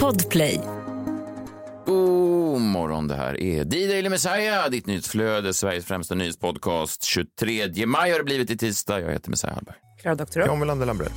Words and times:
Podplay. 0.00 0.60
God 1.86 2.60
morgon, 2.60 3.08
det 3.08 3.14
här 3.14 3.40
är 3.40 3.64
D-Daily 3.64 4.08
Messiah, 4.08 4.70
ditt 4.70 4.86
nyhetsflöde, 4.86 5.54
Sveriges 5.54 5.84
främsta 5.84 6.14
nyhetspodcast. 6.14 7.02
23 7.04 7.86
maj 7.86 8.10
har 8.10 8.18
det 8.18 8.24
blivit 8.24 8.50
i 8.50 8.56
tisdag. 8.56 9.00
Jag 9.00 9.12
heter 9.12 9.30
Messiah 9.30 9.54
Hallberg. 9.54 9.76
Klara 10.02 10.14
doktor. 10.14 10.46
John 10.46 10.60
Wilander 10.60 10.86
Lambrell. 10.86 11.12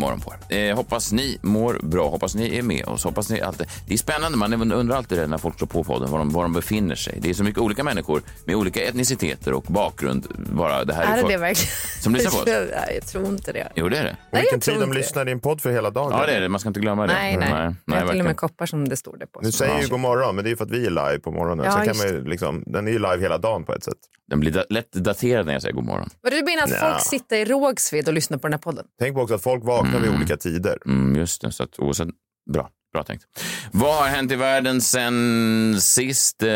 Morgon 0.00 0.20
på 0.20 0.34
er. 0.48 0.70
Eh, 0.70 0.76
hoppas 0.76 1.12
ni 1.12 1.38
mår 1.42 1.78
bra, 1.82 2.08
hoppas 2.08 2.34
ni 2.34 2.58
är 2.58 2.62
med 2.62 2.84
oss. 2.84 3.04
Hoppas 3.04 3.30
ni 3.30 3.40
alltid... 3.40 3.66
Det 3.86 3.94
är 3.94 3.98
spännande, 3.98 4.38
man 4.38 4.72
undrar 4.72 4.96
alltid 4.96 5.18
det 5.18 5.26
när 5.26 5.38
folk 5.38 5.56
slår 5.58 5.68
på 5.68 5.84
podden, 5.84 6.10
var 6.10 6.18
de, 6.18 6.30
var 6.30 6.42
de 6.42 6.52
befinner 6.52 6.94
sig. 6.94 7.18
Det 7.22 7.30
är 7.30 7.34
så 7.34 7.44
mycket 7.44 7.60
olika 7.62 7.84
människor 7.84 8.22
med 8.44 8.56
olika 8.56 8.82
etniciteter 8.88 9.52
och 9.52 9.62
bakgrund. 9.62 10.26
Bara 10.52 10.84
det 10.84 10.94
här 10.94 11.02
Är 11.02 11.16
det 11.16 11.20
folk 11.22 11.32
det 11.32 11.38
verkligen? 11.38 11.70
som 12.00 12.14
lyssnar 12.14 12.30
på 12.30 12.36
oss. 12.38 12.44
Nej, 12.86 12.94
jag 13.00 13.06
tror 13.06 13.26
inte 13.26 13.52
det. 13.52 13.68
Jo, 13.74 13.88
det 13.88 13.98
är 13.98 14.04
det. 14.04 14.10
Och 14.10 14.16
Nej, 14.32 14.40
vilken 14.42 14.56
jag 14.56 14.62
tror 14.62 14.74
tid 14.74 14.82
de 14.82 14.92
lyssnar 14.92 15.28
i 15.28 15.32
en 15.32 15.40
podd 15.40 15.60
för 15.60 15.70
hela 15.70 15.90
dagen. 15.90 16.12
Ja, 16.18 16.26
det 16.26 16.32
är 16.32 16.40
det. 16.40 16.48
Man 16.48 16.60
ska 16.60 16.68
inte 16.68 16.80
glömma 16.80 17.06
det. 17.06 17.12
Nej, 17.12 17.36
nej. 17.36 17.50
nej, 17.50 17.74
jag 17.86 18.06
har 18.06 18.08
till 18.12 18.20
och 18.20 18.26
med 18.26 18.36
koppar 18.36 18.66
som 18.66 18.88
det 18.88 18.96
står 18.96 19.16
det 19.16 19.26
på. 19.26 19.40
Du 19.40 19.52
säger 19.52 19.82
ju 19.82 19.88
god 19.88 20.00
morgon, 20.00 20.34
men 20.36 20.44
det 20.44 20.48
är 20.48 20.50
ju 20.50 20.56
för 20.56 20.64
att 20.64 20.70
vi 20.70 20.86
är 20.86 20.90
live 20.90 21.18
på 21.18 21.30
morgonen. 21.30 21.64
Ja, 21.66 21.72
Sen 21.72 21.86
kan 21.86 21.96
man 21.96 22.06
ju 22.06 22.24
liksom, 22.24 22.62
den 22.66 22.86
är 22.88 22.92
ju 22.92 22.98
live 22.98 23.18
hela 23.20 23.38
dagen 23.38 23.64
på 23.64 23.74
ett 23.74 23.84
sätt. 23.84 23.94
Den 24.30 24.40
blir 24.40 24.52
da- 24.52 24.64
lätt 24.70 24.92
daterad 24.92 25.46
när 25.46 25.52
jag 25.52 25.62
säger 25.62 25.74
god 25.74 25.84
morgon. 25.84 26.08
Vad 26.20 26.32
du 26.32 26.42
menar 26.42 26.62
att 26.62 26.80
folk 26.80 27.00
sitter 27.06 27.36
i 27.36 27.44
Rågsved 27.44 28.08
och 28.08 28.14
lyssnar 28.14 28.38
på 28.38 28.46
den 28.46 28.52
här 28.52 28.58
podden? 28.58 28.84
Tänk 29.00 29.14
på 29.14 29.22
också 29.22 29.34
att 29.34 29.42
folk 29.42 29.64
vaknar 29.64 29.89
vid 29.98 30.10
olika 30.10 30.36
tider. 30.36 30.78
Mm, 30.86 31.16
just 31.16 31.42
det, 31.42 31.52
så 31.52 31.62
att 31.62 31.78
oavsett... 31.78 32.08
Bra. 32.52 32.70
Bra 32.92 33.02
tänkt. 33.04 33.24
Vad 33.72 33.94
har 33.94 34.06
hänt 34.08 34.32
i 34.32 34.36
världen 34.36 34.80
sen 34.80 35.76
sist? 35.80 36.42
Eh, 36.42 36.48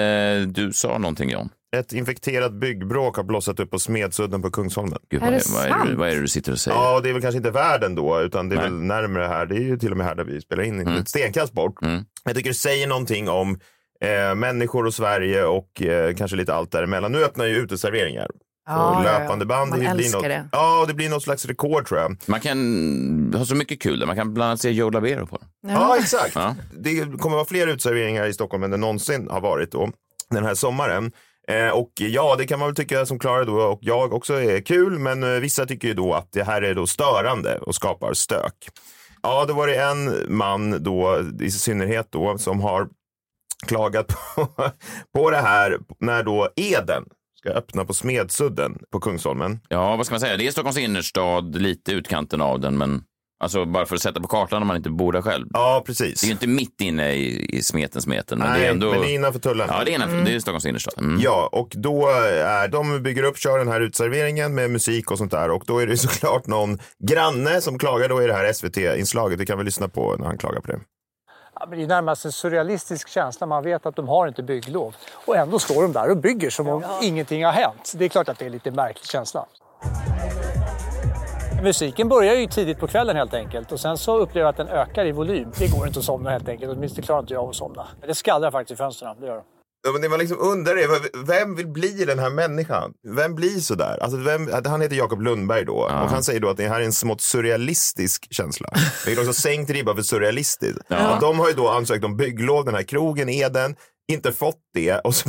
Du 0.47 0.70
sa 0.73 0.98
någonting, 0.98 1.31
John. 1.31 1.48
Ett 1.77 1.92
infekterat 1.92 2.53
byggbråk 2.53 3.17
har 3.17 3.25
blossat 3.25 3.61
upp 3.61 3.70
på 3.70 3.78
Smedsudden 3.78 4.42
på 4.42 4.50
Kungsholmen. 4.50 4.98
Gud, 5.11 5.23
Är 5.23 5.27
vad, 5.27 5.33
det 5.33 5.39
är, 5.39 5.53
vad, 5.53 5.64
är 5.64 5.69
det, 5.69 5.75
sant? 5.86 5.98
vad 5.98 6.08
är 6.08 6.14
det 6.14 6.20
du 6.20 6.28
sitter 6.28 6.53
och 6.53 6.58
säger? 6.58 6.77
Ja, 6.77 7.00
det 7.00 7.08
är 7.08 7.12
väl 7.12 7.23
kanske 7.23 7.36
inte 7.36 7.50
världen 7.50 7.95
då, 7.95 8.20
utan 8.20 8.48
det 8.48 8.55
är 8.55 8.61
Nej. 8.61 8.70
väl 8.70 8.81
närmare 8.81 9.27
här. 9.27 9.47
Det 9.47 9.55
är 9.55 9.61
ju 9.61 9.78
till 9.78 9.91
och 9.91 9.97
med 9.97 10.06
här 10.06 10.14
där 10.14 10.25
vi 10.25 10.41
spelar 10.41 10.62
in, 10.62 10.89
ett 10.89 11.08
stenkast 11.08 11.53
bort. 11.53 11.83
Mm. 11.83 12.05
Jag 12.25 12.36
tycker 12.36 12.51
det 12.51 12.55
säger 12.55 12.86
någonting 12.86 13.28
om 13.28 13.58
eh, 14.01 14.34
människor 14.34 14.86
och 14.86 14.95
Sverige 14.95 15.45
och 15.45 15.83
eh, 15.83 16.14
kanske 16.14 16.36
lite 16.36 16.55
allt 16.55 16.70
däremellan. 16.73 17.12
Nu 17.12 17.25
öppnar 17.25 17.45
ju 17.47 17.56
uteserveringar. 17.56 18.27
Ja, 18.67 18.91
och 18.91 19.05
ja, 19.05 19.12
ja. 19.12 19.19
löpande 19.19 19.47
band. 19.47 19.70
Man 19.70 19.81
det 19.81 19.95
blir 19.95 20.12
något, 20.12 20.23
det. 20.23 20.48
Ja, 20.53 20.84
det 20.89 20.95
blir 20.95 21.09
något 21.09 21.23
slags 21.23 21.47
rekord 21.47 21.89
tror 21.89 22.01
jag. 22.01 22.17
Man 22.27 22.41
kan 22.41 23.34
ha 23.37 23.45
så 23.45 23.55
mycket 23.55 23.81
kul 23.81 23.98
där. 23.98 24.07
Man 24.07 24.17
kan 24.17 24.34
bland 24.34 24.48
annat 24.48 24.61
se 24.61 24.70
Joe 24.70 24.91
Labero 24.91 25.27
på 25.27 25.39
den. 25.39 25.70
Ja, 25.73 25.97
exakt. 25.98 26.34
Ja. 26.34 26.57
Det 26.73 27.19
kommer 27.20 27.37
vara 27.37 27.47
fler 27.47 27.67
uteserveringar 27.67 28.27
i 28.27 28.33
Stockholm 28.33 28.62
än 28.62 28.70
det 28.70 28.77
någonsin 28.77 29.29
har 29.31 29.41
varit 29.41 29.73
då, 29.73 29.91
den 30.31 30.45
här 30.45 30.55
sommaren. 30.55 31.12
Eh, 31.48 31.69
och 31.69 31.92
ja, 32.01 32.35
det 32.39 32.47
kan 32.47 32.59
man 32.59 32.69
väl 32.69 32.77
tycka 32.77 33.07
som 33.07 33.19
Klara 33.19 33.45
då 33.45 33.61
och 33.61 33.79
jag 33.83 34.15
också 34.15 34.35
är 34.35 34.61
kul, 34.61 34.98
men 34.98 35.23
eh, 35.23 35.41
vissa 35.41 35.67
tycker 35.67 35.89
ju 35.89 35.95
då 35.95 36.15
att 36.15 36.33
det 36.33 36.45
här 36.45 36.62
är 36.62 36.75
då 36.75 36.87
störande 36.87 37.59
och 37.59 37.75
skapar 37.75 38.15
stök. 38.15 38.69
Ja, 39.23 39.45
då 39.48 39.55
var 39.55 39.67
det 39.67 39.77
en 39.77 40.27
man 40.29 40.83
då, 40.83 41.23
i 41.41 41.51
synnerhet 41.51 42.07
då, 42.11 42.39
som 42.39 42.61
har 42.61 42.89
klagat 43.67 44.07
på, 44.35 44.48
på 45.15 45.31
det 45.31 45.41
här 45.41 45.79
när 45.98 46.23
då 46.23 46.48
Eden 46.57 47.05
ska 47.45 47.53
öppna 47.53 47.84
på 47.84 47.95
Smedsudden 47.95 48.78
på 48.92 49.00
Kungsholmen. 49.00 49.61
ja, 49.69 49.97
vad 49.97 50.06
ska 50.06 50.12
man 50.12 50.20
säga? 50.20 50.37
Det 50.37 50.47
är 50.47 50.50
Stockholms 50.50 50.78
innerstad, 50.78 51.56
lite 51.56 51.92
utkanten 51.92 52.41
av 52.41 52.61
den, 52.61 52.78
men 52.78 53.03
alltså 53.45 53.64
bara 53.64 53.86
för 53.86 53.95
att 53.95 54.03
sätta 54.03 54.20
på 54.20 54.28
kartan 54.28 54.62
om 54.62 54.69
man 54.69 54.77
inte 54.77 54.91
bor 54.91 55.12
där 55.12 55.23
själv. 55.23 55.47
Ja, 55.53 55.83
precis. 55.86 56.20
Det 56.20 56.25
är 56.25 56.28
ju 56.28 56.33
inte 56.33 56.47
mitt 56.47 56.81
inne 56.81 57.12
i, 57.12 57.56
i 57.56 57.62
smeten, 57.62 58.03
smeten, 58.03 58.39
men 58.39 58.48
Nej, 58.51 58.61
det 58.61 58.67
är 58.67 58.70
ändå... 58.70 58.91
men 58.91 59.01
det 59.01 59.11
är 59.11 59.14
innanför 59.14 59.41
tullen. 59.41 59.69
Ja, 59.70 59.84
det 59.84 59.91
är, 59.91 59.95
innanför, 59.95 60.17
det 60.17 60.34
är 60.34 60.41
Stockholms 60.41 60.67
innerstad. 60.67 60.95
Mm. 60.98 61.20
Ja, 61.20 61.48
och 61.53 61.73
då 61.75 62.09
är 62.09 62.69
de 62.69 63.03
bygger 63.03 63.23
upp, 63.23 63.39
kör 63.39 63.58
den 63.58 63.69
här 63.69 63.81
utserveringen 63.81 64.55
med 64.55 64.70
musik 64.70 65.11
och 65.11 65.19
sånt 65.19 65.30
där 65.30 65.51
och 65.51 65.64
då 65.67 65.79
är 65.79 65.86
det 65.86 65.97
såklart 65.97 66.47
någon 66.47 66.79
granne 67.08 67.61
som 67.61 67.79
klagar 67.79 68.08
då 68.08 68.23
i 68.23 68.27
det 68.27 68.35
här 68.35 68.52
SVT-inslaget. 68.52 69.41
Vi 69.41 69.47
kan 69.47 69.57
väl 69.57 69.64
lyssna 69.64 69.89
på 69.89 70.17
när 70.18 70.27
han 70.27 70.39
klagar 70.39 70.61
på 70.61 70.73
det. 70.73 70.80
Ja, 71.61 71.67
det 71.67 71.83
är 71.83 71.87
närmast 71.87 72.25
en 72.25 72.33
surrealistisk 72.33 73.09
känsla. 73.09 73.47
Man 73.47 73.63
vet 73.65 73.87
att 73.87 73.97
de 73.97 74.09
har 74.09 74.29
inte 74.29 74.42
bygglov. 74.42 74.97
Och 75.27 75.37
ändå 75.37 75.59
står 75.59 75.83
de 75.83 75.92
där 75.92 76.11
och 76.11 76.17
bygger 76.17 76.51
som 76.51 76.69
om 76.69 76.85
ingenting 77.03 77.45
har 77.45 77.53
hänt. 77.53 77.92
Det 77.97 78.05
är 78.05 78.09
klart 78.09 78.29
att 78.29 78.39
det 78.39 78.47
är 78.47 78.51
lite 78.51 78.70
märklig 78.70 79.07
känsla. 79.07 79.47
Musiken 81.63 82.09
börjar 82.09 82.35
ju 82.35 82.47
tidigt 82.47 82.79
på 82.79 82.87
kvällen 82.87 83.17
helt 83.17 83.35
enkelt. 83.35 83.73
Och 83.73 83.81
sen 83.81 83.98
så 83.98 84.19
upplever 84.19 84.41
jag 84.41 84.48
att 84.48 84.57
den 84.57 84.69
ökar 84.69 85.07
i 85.07 85.13
volym. 85.13 85.53
Det 85.59 85.77
går 85.77 85.87
inte 85.87 85.98
att 85.98 86.05
somna 86.05 86.31
helt 86.31 86.48
enkelt. 86.48 86.73
Åtminstone 86.77 87.07
klarar 87.07 87.20
inte 87.20 87.35
jag 87.35 87.48
att 87.48 87.57
somna. 87.57 87.86
Det 88.07 88.15
skallrar 88.15 88.51
faktiskt 88.51 88.81
i 88.81 88.83
fönstren. 88.83 89.17
Det 89.21 89.27
gör 89.27 89.36
det. 89.36 89.42
Ja, 89.86 89.92
men 89.92 90.11
var 90.11 90.18
liksom 90.18 90.39
undrar 90.40 90.74
det, 90.74 91.11
vem 91.27 91.55
vill 91.55 91.68
bli 91.68 92.05
den 92.05 92.18
här 92.18 92.30
människan? 92.30 92.92
Vem 93.17 93.34
blir 93.34 93.61
så 93.61 93.74
där? 93.74 94.02
Alltså, 94.02 94.18
vem, 94.18 94.50
han 94.67 94.80
heter 94.80 94.96
Jakob 94.96 95.20
Lundberg 95.22 95.64
då 95.64 95.77
och 95.77 95.90
han 95.90 96.24
säger 96.24 96.40
då 96.40 96.48
att 96.48 96.56
det 96.56 96.68
här 96.68 96.80
är 96.80 96.84
en 96.84 96.92
smått 96.92 97.20
surrealistisk 97.20 98.27
känsla. 98.30 98.68
Det 99.05 99.12
är 99.12 99.18
också 99.18 99.33
sänkt 99.33 99.70
ribba 99.70 99.94
för 99.94 100.02
surrealistiskt. 100.02 100.78
Och 100.89 101.20
de 101.20 101.39
har 101.39 101.48
ju 101.48 101.55
då 101.55 101.68
ansökt 101.68 102.05
om 102.05 102.17
bygglov, 102.17 102.64
den 102.64 102.74
här 102.74 102.83
krogen 102.83 103.28
Eden, 103.28 103.77
inte 104.12 104.33
fått 104.33 104.61
det 104.74 104.98
och 104.98 105.14
så 105.14 105.28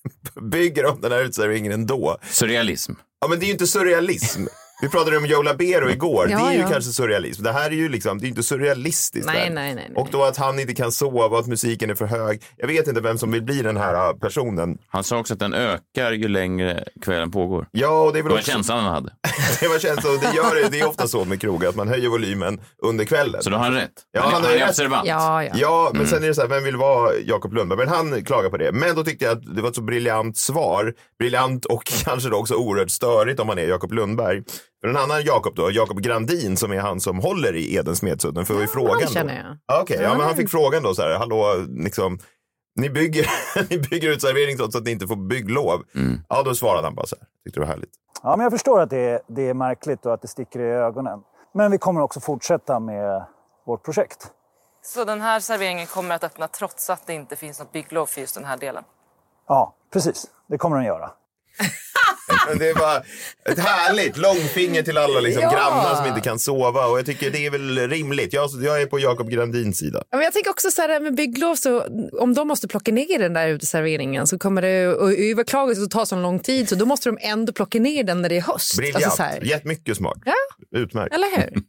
bygger 0.40 0.82
de 0.82 1.00
den 1.00 1.12
här 1.12 1.20
uteserveringen 1.20 1.72
ändå. 1.72 2.16
Surrealism. 2.30 2.92
Ja, 3.20 3.28
men 3.28 3.38
det 3.38 3.44
är 3.44 3.46
ju 3.46 3.52
inte 3.52 3.66
surrealism. 3.66 4.46
Vi 4.82 4.88
pratade 4.88 5.16
om 5.16 5.26
Joe 5.26 5.42
Labero 5.42 5.90
igår. 5.90 6.28
Ja, 6.30 6.38
det 6.38 6.44
är 6.44 6.52
ju 6.52 6.58
ja. 6.60 6.68
kanske 6.68 6.90
surrealism. 6.92 7.42
Det 7.42 7.52
här 7.52 7.70
är 7.70 7.74
ju 7.74 7.88
liksom, 7.88 8.18
det 8.18 8.26
är 8.26 8.28
inte 8.28 8.42
surrealistiskt. 8.42 9.26
Nej, 9.26 9.50
nej, 9.50 9.74
nej, 9.74 9.86
nej. 9.88 9.96
Och 9.96 10.08
då 10.12 10.24
att 10.24 10.36
han 10.36 10.58
inte 10.58 10.74
kan 10.74 10.92
sova 10.92 11.24
och 11.26 11.38
att 11.38 11.46
musiken 11.46 11.90
är 11.90 11.94
för 11.94 12.06
hög. 12.06 12.42
Jag 12.56 12.66
vet 12.66 12.88
inte 12.88 13.00
vem 13.00 13.18
som 13.18 13.32
vill 13.32 13.42
bli 13.42 13.62
den 13.62 13.76
här 13.76 14.08
äh, 14.08 14.12
personen. 14.16 14.78
Han 14.88 15.04
sa 15.04 15.18
också 15.18 15.34
att 15.34 15.40
den 15.40 15.54
ökar 15.54 16.12
ju 16.12 16.28
längre 16.28 16.84
kvällen 17.02 17.30
pågår. 17.30 17.66
Ja, 17.72 18.02
och 18.02 18.12
det 18.12 18.18
är 18.18 18.22
väl 18.22 18.28
Det 18.28 18.34
var 18.34 18.38
också... 18.38 18.50
känslan 18.50 18.84
han 18.84 18.92
hade. 18.94 19.12
det 19.60 19.68
var 19.68 19.78
känslan. 19.78 20.14
och 20.14 20.20
Det, 20.20 20.32
gör, 20.36 20.54
det- 20.62 20.68
det 20.68 20.80
är 20.80 20.88
ofta 20.88 21.08
så 21.08 21.24
med 21.24 21.40
krogar, 21.40 21.68
att 21.68 21.76
man 21.76 21.88
höjer 21.88 22.08
volymen 22.08 22.60
under 22.82 23.04
kvällen. 23.04 23.42
Så 23.42 23.50
då 23.50 23.56
har 23.56 23.64
han 23.64 23.74
rätt. 23.74 23.90
Ja, 24.12 24.20
han, 24.20 24.32
han 24.32 24.42
han 24.44 24.52
är 24.54 24.68
observant. 24.68 25.08
Ja, 25.08 25.44
ja. 25.44 25.50
Ja, 25.54 25.90
men 25.94 26.06
sen 26.06 26.22
är 26.24 26.28
det 26.28 26.34
så 26.34 26.40
här, 26.40 26.48
vem 26.48 26.64
vill 26.64 26.76
vara 26.76 27.10
Jakob 27.24 27.52
Lundberg? 27.54 27.78
Men 27.78 27.88
han 27.88 28.24
klagar 28.24 28.50
på 28.50 28.56
det. 28.56 28.72
Men 28.72 28.94
då 28.96 29.04
tyckte 29.04 29.24
jag 29.24 29.32
att 29.38 29.56
det 29.56 29.62
var 29.62 29.68
ett 29.68 29.74
så 29.74 29.82
briljant 29.82 30.36
svar. 30.36 30.94
Briljant 31.18 31.64
och 31.64 31.84
kanske 32.04 32.28
då 32.28 32.36
också 32.36 32.54
oerhört 32.54 32.90
störigt 32.90 33.40
om 33.40 33.46
man 33.46 33.58
är 33.58 33.66
Jakob 33.68 33.92
Lundberg. 33.92 34.42
En 34.88 34.96
annan 34.96 35.22
Jakob 35.22 35.54
då, 35.54 35.70
Jakob 35.70 36.00
Grandin 36.00 36.56
som 36.56 36.72
är 36.72 36.78
han 36.78 37.00
som 37.00 37.18
håller 37.18 37.56
i 37.56 37.74
Edens 37.74 37.98
Smedsudden. 37.98 38.46
För 38.46 38.60
ja, 38.60 38.66
frågan 38.66 39.00
då. 39.00 39.06
känner 39.06 39.36
jag. 39.36 39.58
Ja, 39.66 39.82
Okej, 39.82 39.98
ja, 40.02 40.14
men 40.14 40.26
han 40.26 40.36
fick 40.36 40.50
frågan 40.50 40.82
då 40.82 40.94
så 40.94 41.02
här, 41.02 41.18
hallå, 41.18 41.66
liksom, 41.68 42.18
ni 42.76 42.90
bygger, 42.90 43.26
ni 43.70 43.78
bygger 43.78 44.10
ut 44.10 44.22
servering 44.22 44.56
trots 44.56 44.76
att 44.76 44.84
ni 44.84 44.90
inte 44.90 45.06
får 45.06 45.16
bygglov. 45.16 45.82
Ja, 46.28 46.42
då 46.42 46.54
svarade 46.54 46.86
han 46.86 46.94
bara 46.94 47.06
så 47.06 47.16
här, 47.20 47.26
tyckte 47.44 47.60
det 47.60 47.66
var 47.66 47.72
härligt. 47.72 47.90
Ja, 48.22 48.36
men 48.36 48.44
jag 48.44 48.52
förstår 48.52 48.80
att 48.80 48.90
det 48.90 48.98
är, 48.98 49.20
det 49.28 49.48
är 49.48 49.54
märkligt 49.54 50.06
och 50.06 50.14
att 50.14 50.22
det 50.22 50.28
sticker 50.28 50.60
i 50.60 50.70
ögonen. 50.70 51.18
Men 51.54 51.70
vi 51.70 51.78
kommer 51.78 52.00
också 52.00 52.20
fortsätta 52.20 52.80
med 52.80 53.24
vårt 53.66 53.84
projekt. 53.84 54.30
Så 54.82 55.04
den 55.04 55.20
här 55.20 55.40
serveringen 55.40 55.86
kommer 55.86 56.14
att 56.14 56.24
öppna 56.24 56.48
trots 56.48 56.90
att 56.90 57.06
det 57.06 57.14
inte 57.14 57.36
finns 57.36 57.58
något 57.58 57.72
bygglov 57.72 58.06
för 58.06 58.20
just 58.20 58.34
den 58.34 58.44
här 58.44 58.56
delen? 58.56 58.84
Ja, 59.48 59.74
precis. 59.92 60.26
Det 60.48 60.58
kommer 60.58 60.76
den 60.76 60.86
göra. 60.86 61.10
Men 62.48 62.58
det 62.58 62.72
var 62.72 62.96
ett 63.50 63.58
härligt 63.58 64.16
långfinger 64.16 64.82
till 64.82 64.98
alla 64.98 65.20
liksom, 65.20 65.42
Ja. 65.42 65.50
grannar 65.52 65.94
som 65.94 66.06
inte 66.06 66.20
kan 66.20 66.38
sova. 66.38 66.86
Och 66.86 66.98
jag 66.98 67.06
tycker 67.06 67.30
det 67.30 67.46
är 67.46 67.50
väl 67.50 67.88
rimligt. 67.88 68.32
Jag, 68.32 68.50
jag 68.62 68.82
är 68.82 68.86
på 68.86 68.98
Jakob 68.98 69.30
Grandins 69.30 69.78
sida. 69.78 70.02
Men 70.10 70.20
jag 70.20 70.32
tänker 70.32 70.50
också 70.50 70.70
så 70.70 70.82
här 70.82 71.00
med 71.00 71.14
bygglov, 71.14 71.54
så 71.54 71.84
om 72.20 72.34
de 72.34 72.48
måste 72.48 72.68
plocka 72.68 72.92
ner 72.92 73.18
den 73.18 73.32
där 73.32 73.48
uteserveringen 73.48 74.26
så 74.26 74.38
kommer 74.38 74.62
det 74.62 74.68
överklagas 75.30 75.78
och 75.78 75.90
ta 75.90 76.06
så 76.06 76.16
lång 76.16 76.38
tid 76.40 76.68
så 76.68 76.74
då 76.74 76.86
måste 76.86 77.08
de 77.08 77.18
ändå 77.20 77.52
plocka 77.52 77.78
ner 77.80 78.04
den 78.04 78.22
när 78.22 78.28
det 78.28 78.36
är 78.36 78.40
höst. 78.40 78.76
Briljant. 78.76 79.04
Alltså 79.04 79.16
så 79.16 79.22
här. 79.22 79.40
Jättemycket 79.44 79.96
smart. 79.96 80.18
Ja. 80.24 80.34
Utmärkt. 80.78 81.14
Eller 81.14 81.36
hur? 81.36 81.62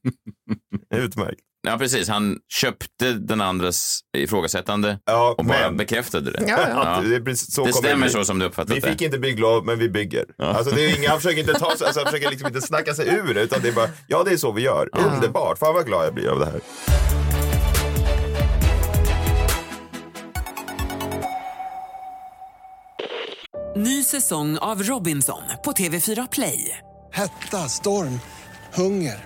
Utmärkt. 1.04 1.40
Ja, 1.68 1.78
precis. 1.78 2.08
Han 2.10 2.38
köpte 2.54 3.12
den 3.14 3.42
andres 3.42 4.00
ifrågasättande 4.18 5.00
Ja, 5.06 5.36
och 5.38 5.46
bara 5.46 5.58
men- 5.60 5.78
bekräftade 5.78 6.32
det. 6.32 6.44
Ja, 6.48 6.60
ja. 6.70 7.02
Det 7.10 7.22
precis 7.22 7.54
så 7.54 7.66
Det 7.66 7.74
stämmer 7.74 8.04
bli. 8.06 8.10
så 8.10 8.26
som 8.26 8.40
du 8.40 8.46
uppfattat 8.46 8.78
Vi 8.78 8.82
fick 8.82 9.00
det. 9.00 9.06
inte 9.06 9.20
bygglov, 9.20 9.66
men 9.66 9.80
vi 9.80 9.90
bygger. 9.90 10.26
Alltså, 10.38 10.76
det 10.76 10.86
är 10.86 10.98
inga, 10.98 11.10
han 11.10 11.18
försöker 11.22 11.40
inte 11.40 11.54
ta 11.54 11.66
alltså, 11.66 11.86
han 11.96 12.06
försöker 12.06 12.30
liksom 12.30 12.48
inte 12.48 12.62
snacka 12.62 12.94
sig 12.94 13.08
ur 13.08 13.34
det, 13.34 13.42
utan 13.42 13.62
det 13.62 13.68
är 13.68 13.74
bara, 13.74 13.90
ja 14.08 14.24
det 14.24 14.32
är 14.32 14.38
så 14.38 14.52
vi 14.52 14.62
gör. 14.62 14.90
Underbart, 14.98 15.58
fan 15.60 15.74
vad 15.74 15.86
glad 15.86 16.06
jag 16.06 16.14
blir 16.14 16.28
av 16.30 16.40
det 16.40 16.46
här. 16.46 16.62
Ny 23.76 24.04
säsong 24.04 24.58
av 24.58 24.84
Robinson 24.84 25.42
på 25.66 25.72
TV4 25.72 26.28
Play. 26.32 26.78
Hetta, 27.14 27.58
storm, 27.70 28.20
hunger. 28.74 29.26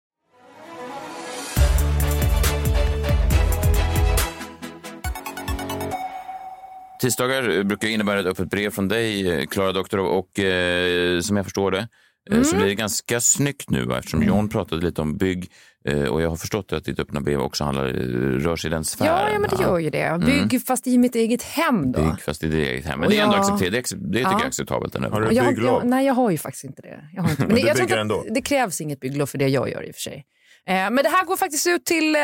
Tisdagar 7.01 7.63
brukar 7.63 7.87
innebära 7.87 8.19
ett 8.19 8.25
öppet 8.25 8.49
brev 8.49 8.69
från 8.69 8.87
dig, 8.87 9.31
eh, 9.31 9.45
Klara 9.45 9.71
Doktor, 9.71 9.99
och 9.99 10.39
eh, 10.39 11.19
som 11.19 11.37
jag 11.37 11.45
förstår 11.45 11.71
det 11.71 11.77
eh, 11.77 11.85
Mm. 12.31 12.43
så 12.43 12.55
blir 12.55 12.65
det 12.65 12.75
ganska 12.75 13.19
snyggt 13.21 13.69
nu 13.69 13.93
eftersom 13.97 14.23
John 14.23 14.49
pratade 14.49 14.81
lite 14.85 15.01
om 15.01 15.17
bygg 15.17 15.51
eh, 15.87 16.03
och 16.03 16.21
jag 16.21 16.29
har 16.29 16.35
förstått 16.35 16.73
att 16.73 16.85
ditt 16.85 16.99
öppna 16.99 17.21
brev 17.21 17.39
också 17.41 17.63
handlar, 17.63 17.85
eh, 17.87 17.91
rör 18.39 18.55
sig 18.55 18.67
i 18.67 18.71
den 18.71 18.83
sfären. 18.85 19.11
Ja, 19.27 19.29
ja, 19.33 19.39
men 19.39 19.49
det 19.49 19.63
gör 19.63 19.79
ju 19.79 19.89
det. 19.89 20.21
Bygg 20.25 20.65
fast 20.65 20.87
i 20.87 20.97
mitt 20.97 21.15
eget 21.15 21.43
hem 21.43 21.91
då. 21.91 21.99
Bygg 22.01 22.21
fast 22.21 22.43
i 22.43 22.47
ditt 22.47 22.67
eget 22.67 22.85
hem. 22.85 22.99
Men 22.99 23.05
Och 23.05 23.11
det 23.11 23.17
är 23.19 23.23
ändå 23.23 23.35
jag- 23.35 23.41
accepterat. 23.41 23.71
Det, 23.71 23.77
det 23.79 24.17
tycker 24.17 24.21
Ja. 24.21 24.31
jag 24.31 24.41
är 24.41 24.45
acceptabelt. 24.47 24.95
Har 24.95 25.21
du 25.21 25.35
Jag 25.35 25.47
bygglov? 25.47 25.81
jag, 25.81 25.89
nej, 25.89 26.05
jag 26.05 26.13
har 26.13 26.31
ju 26.31 26.37
faktiskt 26.37 26.63
inte 26.63 26.81
det. 26.81 26.99
Jag 27.13 27.23
har 27.23 27.29
inte. 27.29 27.41
Men 27.45 27.47
Men 27.47 27.55
det, 27.55 27.61
du 27.61 27.67
jag 27.67 27.77
tror 27.77 27.87
bygger 27.87 28.01
ändå? 28.01 28.25
det 28.29 28.41
krävs 28.41 28.81
inget 28.81 28.99
bygglov 28.99 29.25
för 29.25 29.37
det 29.37 29.47
jag 29.47 29.69
gör 29.69 29.83
i 29.87 29.91
och 29.91 29.95
för 29.95 30.01
sig. 30.01 30.25
Eh, 30.69 30.73
men 30.75 30.95
det 30.95 31.09
här 31.09 31.25
går 31.25 31.37
faktiskt 31.37 31.67
ut 31.67 31.85
till 31.85 32.15
eh, 32.15 32.21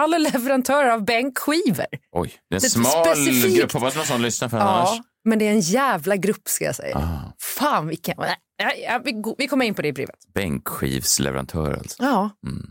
alla 0.00 0.18
leverantörer 0.32 0.88
av 0.88 1.04
bänkskivor. 1.04 1.86
Oj, 2.12 2.32
det 2.50 2.56
är 2.56 2.64
en 2.64 2.70
smal 2.70 3.06
specifikt- 3.06 3.56
grupp. 3.58 3.72
Hoppas 3.72 3.96
någon 3.96 4.06
sån 4.06 4.22
lyssnar 4.22 4.48
för 4.48 4.56
annars. 4.58 4.88
Ja, 4.88 5.02
men 5.24 5.38
det 5.38 5.46
är 5.46 5.50
en 5.52 5.60
jävla 5.60 6.16
grupp 6.16 6.48
ska 6.48 6.64
jag 6.64 6.74
säga. 6.76 6.96
Ah, 6.98 7.32
Fan 7.40 7.86
vilken... 7.88 8.16
Vi, 9.38 9.48
kommer 9.48 9.64
in 9.64 9.74
på 9.74 9.82
det 9.82 9.88
i 9.88 9.92
brevet. 9.92 10.16
bänkskivsleverantör 10.34 11.72
alltså. 11.72 12.02
Ja. 12.02 12.30
Mm. 12.46 12.70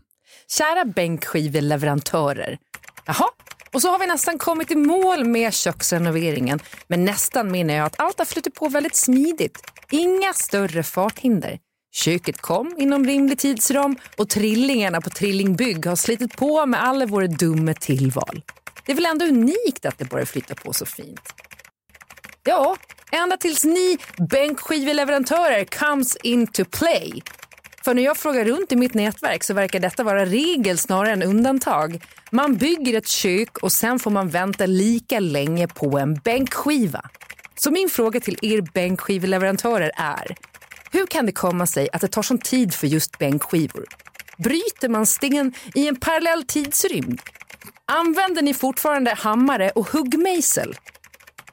Kära 0.57 0.85
bänkskiveleverantörer. 0.85 2.57
Jaha, 3.05 3.27
och 3.73 3.81
så 3.81 3.89
har 3.91 3.99
vi 3.99 4.07
nästan 4.07 4.37
kommit 4.37 4.71
i 4.71 4.75
mål 4.75 5.23
med 5.25 5.53
köksrenoveringen. 5.53 6.59
Men 6.87 7.05
nästan 7.05 7.51
menar 7.51 7.73
jag 7.73 7.85
att 7.85 7.99
allt 7.99 8.17
har 8.19 8.25
flutit 8.25 8.55
på 8.55 8.69
väldigt 8.69 8.95
smidigt. 8.95 9.57
Inga 9.91 10.33
större 10.33 10.83
farthinder. 10.83 11.59
Köket 11.95 12.41
kom 12.41 12.75
inom 12.77 13.05
rimlig 13.05 13.37
tidsram 13.37 13.95
och 14.17 14.29
trillingarna 14.29 15.01
på 15.01 15.09
Trillingbygg 15.09 15.85
har 15.85 15.95
slitit 15.95 16.37
på 16.37 16.65
med 16.65 16.83
alla 16.83 17.05
våra 17.05 17.27
dumma 17.27 17.73
tillval. 17.73 18.41
Det 18.85 18.91
är 18.91 18.95
väl 18.95 19.05
ändå 19.05 19.25
unikt 19.25 19.85
att 19.85 19.97
det 19.97 20.05
börjar 20.05 20.25
flytta 20.25 20.55
på 20.55 20.73
så 20.73 20.85
fint. 20.85 21.33
Ja, 22.43 22.77
ända 23.11 23.37
tills 23.37 23.63
ni 23.63 23.97
bänkskiveleverantörer 24.17 25.65
comes 25.65 26.15
into 26.15 26.65
play. 26.65 27.21
För 27.83 27.93
när 27.93 28.03
jag 28.03 28.17
frågar 28.17 28.45
runt 28.45 28.71
i 28.71 28.75
mitt 28.75 28.93
nätverk 28.93 29.43
så 29.43 29.53
verkar 29.53 29.79
detta 29.79 30.03
vara 30.03 30.25
regel 30.25 30.77
snarare 30.77 31.13
än 31.13 31.23
undantag. 31.23 32.03
Man 32.31 32.57
bygger 32.57 32.97
ett 32.97 33.07
kök 33.07 33.57
och 33.57 33.71
sen 33.71 33.99
får 33.99 34.11
man 34.11 34.29
vänta 34.29 34.65
lika 34.65 35.19
länge 35.19 35.67
på 35.67 35.99
en 35.99 36.13
bänkskiva. 36.13 37.09
Så 37.55 37.71
min 37.71 37.89
fråga 37.89 38.19
till 38.19 38.39
er 38.41 38.61
bänkskiveleverantörer 38.61 39.91
är, 39.95 40.35
hur 40.91 41.05
kan 41.05 41.25
det 41.25 41.31
komma 41.31 41.65
sig 41.65 41.89
att 41.93 42.01
det 42.01 42.07
tar 42.07 42.21
sån 42.21 42.37
tid 42.37 42.73
för 42.73 42.87
just 42.87 43.17
bänkskivor? 43.17 43.85
Bryter 44.37 44.89
man 44.89 45.05
sten 45.05 45.53
i 45.75 45.87
en 45.87 45.95
parallell 45.95 46.43
tidsrymd? 46.43 47.21
Använder 47.85 48.41
ni 48.41 48.53
fortfarande 48.53 49.13
hammare 49.13 49.69
och 49.69 49.87
huggmejsel? 49.87 50.75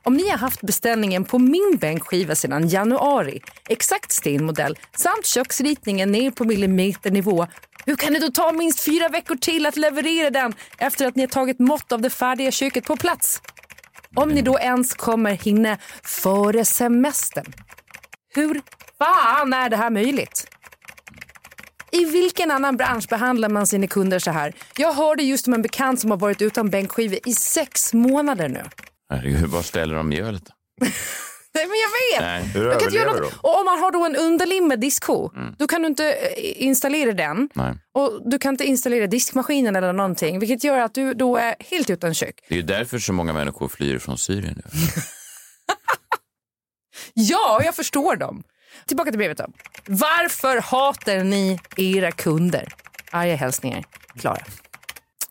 Om 0.02 0.14
ni 0.14 0.28
har 0.28 0.38
haft 0.38 0.60
beställningen 0.60 1.24
på 1.24 1.38
min 1.38 1.76
bänkskiva 1.80 2.34
sedan 2.34 2.68
januari, 2.68 3.42
exakt 3.68 4.12
stenmodell 4.12 4.78
samt 4.96 5.26
köksritningen 5.26 6.12
ner 6.12 6.30
på 6.30 6.44
millimeternivå, 6.44 7.46
hur 7.86 7.96
kan 7.96 8.12
det 8.12 8.20
då 8.20 8.30
ta 8.30 8.52
minst 8.52 8.80
fyra 8.80 9.08
veckor 9.08 9.36
till 9.36 9.66
att 9.66 9.76
leverera 9.76 10.30
den 10.30 10.54
efter 10.78 11.06
att 11.06 11.16
ni 11.16 11.22
har 11.22 11.28
tagit 11.28 11.58
mått 11.58 11.92
av 11.92 12.00
det 12.00 12.10
färdiga 12.10 12.50
köket 12.50 12.84
på 12.84 12.96
plats? 12.96 13.42
Om 14.14 14.28
ni 14.28 14.42
då 14.42 14.58
ens 14.58 14.94
kommer 14.94 15.30
hinna 15.32 15.78
före 16.02 16.64
semestern. 16.64 17.52
Hur 18.34 18.62
fan 18.98 19.52
är 19.52 19.70
det 19.70 19.76
här 19.76 19.90
möjligt? 19.90 20.46
I 21.92 22.04
vilken 22.04 22.50
annan 22.50 22.76
bransch 22.76 23.08
behandlar 23.08 23.48
man 23.48 23.66
sina 23.66 23.86
kunder 23.86 24.18
så 24.18 24.30
här? 24.30 24.52
Jag 24.76 24.92
hörde 24.92 25.22
just 25.22 25.46
om 25.46 25.54
en 25.54 25.62
bekant 25.62 26.00
som 26.00 26.10
har 26.10 26.18
varit 26.18 26.42
utan 26.42 26.70
bänkskivor 26.70 27.18
i 27.24 27.32
sex 27.34 27.94
månader 27.94 28.48
nu. 28.48 28.62
Herregud, 29.10 29.46
var 29.50 29.62
ställer 29.62 29.94
de 29.94 30.08
mjölet? 30.08 30.42
Nej, 31.56 31.66
men 31.66 31.76
jag 31.78 32.20
vet. 32.20 32.20
Nej. 32.30 32.42
Hur 32.54 32.64
Jag 32.70 32.78
kan 32.80 32.88
inte 32.88 32.96
göra 32.98 33.12
något. 33.12 33.30
de? 33.30 33.38
Och 33.40 33.58
om 33.58 33.64
man 33.64 33.78
har 33.78 33.90
då 33.92 34.04
en 34.06 34.16
underlimmad 34.16 34.80
diskho, 34.80 35.30
Mm. 35.36 35.54
då 35.58 35.66
kan 35.66 35.82
du 35.82 35.88
inte 35.88 36.12
eh, 36.12 36.62
installera 36.62 37.12
den. 37.12 37.48
Nej. 37.54 37.74
Och 37.92 38.30
du 38.30 38.38
kan 38.38 38.54
inte 38.54 38.64
installera 38.64 39.06
diskmaskinen 39.06 39.76
eller 39.76 39.92
någonting, 39.92 40.38
vilket 40.38 40.64
gör 40.64 40.78
att 40.80 40.94
du 40.94 41.14
då 41.14 41.36
är 41.36 41.54
helt 41.60 41.90
utan 41.90 42.14
kök. 42.14 42.34
Det 42.48 42.54
är 42.54 42.56
ju 42.56 42.62
därför 42.62 42.98
så 42.98 43.12
många 43.12 43.32
människor 43.32 43.68
flyr 43.68 43.98
från 43.98 44.18
Syrien 44.18 44.62
nu. 44.64 44.70
Ja, 47.14 47.60
jag 47.64 47.74
förstår 47.74 48.16
dem. 48.16 48.42
Tillbaka 48.86 49.10
till 49.10 49.18
brevet 49.18 49.38
då. 49.38 49.46
Varför 49.86 50.60
hatar 50.60 51.24
ni 51.24 51.60
era 51.76 52.12
kunder? 52.12 52.68
Arga 53.10 53.36
hälsningar, 53.36 53.84
Klara. 54.18 54.42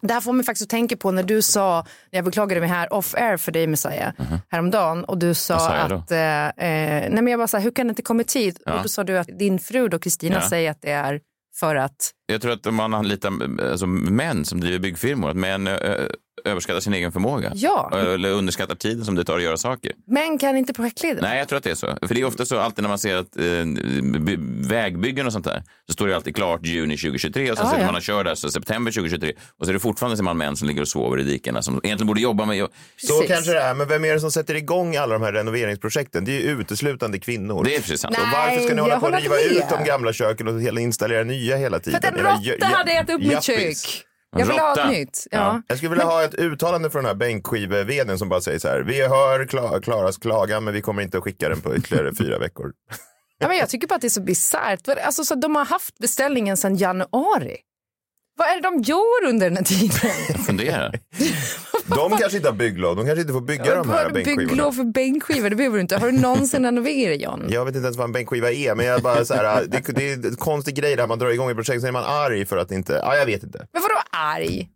Det 0.01 0.13
här 0.13 0.22
får 0.22 0.34
mig 0.34 0.45
faktiskt 0.45 0.63
att 0.63 0.69
tänka 0.69 0.98
på 0.98 1.12
när 1.12 1.24
du 1.24 1.42
sa, 1.42 1.86
när 2.12 2.18
jag 2.18 2.25
beklagade 2.25 2.60
mig 2.62 2.69
här 2.69 2.94
off 2.94 3.16
air 3.16 3.38
för 3.38 3.51
dig 3.51 3.68
Messiah, 3.68 4.12
häromdagen 4.50 5.04
och 5.04 5.18
du 5.18 5.34
sa 5.34 5.69
att, 5.69 6.12
eh, 6.12 6.19
eh, 6.19 6.51
nej 6.57 7.12
men 7.12 7.28
jag 7.28 7.40
bara 7.40 7.48
så 7.48 7.57
här, 7.57 7.63
hur 7.63 7.72
kan 7.72 7.88
det 7.88 7.92
inte 7.92 8.01
komma 8.01 8.22
i 8.22 8.25
tid? 8.25 8.60
Ja. 8.66 8.74
Och 8.74 8.84
då 8.84 8.90
sa 8.90 9.04
du 9.04 9.18
att 9.18 9.28
din 9.40 9.60
fru 9.60 9.88
då 9.88 10.00
Kristina 10.00 10.36
Ja. 10.36 10.50
säger 10.50 10.72
att 10.72 10.81
det 10.81 10.92
är 10.92 11.19
för 11.60 11.75
att, 11.75 12.12
Jag 12.25 12.42
tror 12.42 12.51
att 12.51 12.74
man 12.74 12.94
anlitar 12.94 13.31
alltså, 13.72 13.86
män 13.88 14.45
som 14.45 14.60
driver 14.60 14.80
byggfirmor, 14.80 15.30
att 15.30 15.36
män 15.36 15.68
ö, 15.68 16.10
överskattar 16.45 16.80
sin 16.80 16.94
egen 16.94 17.12
förmåga. 17.12 17.51
Ja. 17.56 17.91
Eller 17.94 18.31
underskattar 18.31 18.75
tiden 18.75 19.06
som 19.06 19.15
det 19.15 19.24
tar 19.24 19.38
att 19.38 19.44
göra 19.44 19.57
saker. 19.57 19.91
män 20.07 20.38
kan 20.38 20.57
inte 20.57 20.74
projektleda. 20.74 21.21
Nej, 21.21 21.38
jag 21.39 21.47
tror 21.47 21.57
att 21.57 21.63
det 21.63 21.71
är 21.71 21.75
så. 21.75 21.97
För 22.07 22.15
det 22.15 22.21
är 22.21 22.25
ofta 22.25 22.45
så 22.45 22.59
alltid 22.59 22.81
när 22.83 22.89
man 22.89 23.00
ser 23.00 23.15
att 23.15 23.38
eh, 23.38 23.44
by- 24.21 24.38
vägbyggen 24.68 25.25
och 25.27 25.33
sånt 25.33 25.45
där, 25.45 25.63
så 25.88 25.94
står 25.94 26.07
det 26.07 26.15
alltid 26.15 26.35
klart 26.35 26.65
juni 26.65 26.97
2023 26.97 27.51
och 27.51 27.57
sen 27.57 27.65
Ja, 27.65 27.71
så 27.71 27.75
när 27.77 27.81
ja. 27.83 27.85
man 27.85 27.94
har 27.94 28.01
kört 28.01 28.25
där 28.25 28.35
så 28.35 28.50
september 28.50 28.91
2023 28.91 29.33
och 29.59 29.65
så 29.65 29.71
är 29.71 29.74
det 29.74 29.80
fortfarande 29.80 30.18
ser 30.18 30.24
man 30.24 30.38
män 30.38 30.56
som 30.56 30.68
ligger 30.68 30.81
och 30.81 30.88
sover 30.88 31.19
i 31.19 31.24
dikena 31.24 31.62
som 31.62 31.81
egentligen 31.83 32.07
borde 32.07 32.21
jobba 32.21 32.45
med... 32.45 32.68
Så 32.97 33.13
Precis. 33.19 33.31
kanske 33.35 33.51
det 33.51 33.59
är, 33.62 33.74
men 33.74 33.88
vem 33.88 34.06
är 34.06 34.13
det 34.13 34.19
som 34.19 34.31
sätter 34.31 34.56
igång 34.56 34.95
alla 34.95 35.13
de 35.13 35.21
här 35.24 35.33
renoveringsprojekten? 35.33 36.25
Det 36.25 36.31
är 36.31 36.42
ju 36.42 36.47
uteslutande 36.61 37.19
kvinnor. 37.19 37.63
Det 37.63 37.75
är 37.75 37.80
precis 37.80 38.02
sant. 38.02 38.16
Nej. 38.18 38.25
Och 38.28 38.37
varför 38.37 38.63
ska 38.66 38.73
ni 38.73 38.78
jag 38.78 38.83
hålla 38.83 38.99
på 38.99 39.07
att 39.07 39.23
riva 39.23 39.35
med. 39.35 39.45
ut 39.45 39.63
de 39.69 39.83
gamla 39.83 40.13
köken 40.13 40.47
och 40.47 40.80
installera 40.80 41.23
nya 41.23 41.57
hela 41.57 41.78
För 41.78 41.83
tiden? 41.83 41.99
att 42.13 42.19
en 42.19 42.52
råtta 42.52 42.66
hade 42.66 42.92
ätit 42.92 43.16
upp 43.16 43.21
mitt 43.21 43.31
jappis. 43.31 43.83
kök. 43.83 44.04
Jag 44.40 44.45
vill 44.45 44.59
ha 44.59 44.71
Råtta. 44.71 44.83
ett 44.83 44.90
nytt. 44.90 45.28
Ja. 45.31 45.37
Ja. 45.37 45.61
Jag 45.68 45.78
skulle 45.78 45.90
vilja 45.90 46.06
ha 46.06 46.23
ett 46.23 46.33
uttalande 46.33 46.90
från 46.90 47.04
den 47.04 47.09
här 47.09 47.16
bänkskive 47.16 48.18
som 48.18 48.30
bara 48.30 48.42
säger 48.42 48.59
så 48.59 48.68
här. 48.68 48.80
Vi 48.80 49.02
hör 49.07 49.45
Kla- 49.45 49.81
Klaras 49.81 50.18
klagan 50.18 50.63
men 50.63 50.73
vi 50.73 50.81
kommer 50.81 51.02
inte 51.02 51.18
att 51.18 51.23
skicka 51.23 51.49
den 51.49 51.61
på 51.61 51.75
ytterligare 51.75 52.16
fyra 52.18 52.40
veckor. 52.40 52.71
Ja, 53.40 53.47
men 53.47 53.57
jag 53.57 53.69
tycker 53.69 53.87
bara 53.87 53.95
att 53.95 54.02
det 54.02 54.07
är 54.07 54.09
så 54.09 54.21
bisarrt. 54.21 54.87
Alltså, 55.06 55.23
så 55.23 55.35
de 55.35 55.56
har 55.56 55.66
haft 55.66 55.97
beställningen 55.99 56.57
sedan 56.57 56.75
januari. 56.78 57.57
Vad 58.37 58.47
är 58.47 58.56
det 58.56 58.61
de 58.61 58.80
gör 58.81 59.30
under 59.30 59.49
den 59.49 59.57
här 59.57 59.63
tiden? 59.63 60.11
Jag 60.30 60.45
funderar. 60.45 60.99
De 61.85 62.18
kanske 62.18 62.37
inte 62.37 62.49
har 62.49 62.56
bygglov. 62.56 62.95
De 62.95 63.06
kanske 63.06 63.21
inte 63.21 63.33
får 63.33 63.42
bygga 63.42 63.75
de 63.75 63.90
här 63.90 64.04
Vad- 64.04 64.13
Bygglov 64.13 64.35
bänkskivorna. 64.37 64.71
för 64.71 64.83
bänkskivor, 64.83 65.49
det 65.49 65.56
behöver 65.56 65.78
du 65.78 65.81
inte. 65.81 65.97
Har 65.97 66.11
du 66.11 66.19
någonsin 66.19 66.63
renoverat 66.66 67.21
John? 67.21 67.45
Jag 67.49 67.66
vet 67.66 67.75
inte 67.75 67.85
ens 67.85 67.97
vad 67.97 68.06
en 68.06 68.11
bänkskiva 68.11 68.52
är, 68.52 68.75
men 68.75 68.85
jag 68.85 69.02
bara 69.02 69.25
så 69.25 69.33
här, 69.33 69.66
det, 69.68 69.81
det 69.95 70.09
är 70.11 70.25
en 70.28 70.35
konstig 70.35 70.75
grej 70.75 70.95
där 70.95 71.07
man 71.07 71.19
drar 71.19 71.30
igång 71.30 71.49
ett 71.49 71.56
projekt, 71.56 71.81
sen 71.81 71.87
är 71.87 71.92
man 71.92 72.04
arg 72.04 72.45
för 72.45 72.57
att 72.57 72.71
inte, 72.71 72.94
ja 72.94 73.16
jag 73.16 73.25
vet 73.25 73.44
inte. 73.44 73.68
Men 73.73 73.81
vadå 73.81 73.95
arg? 74.11 74.69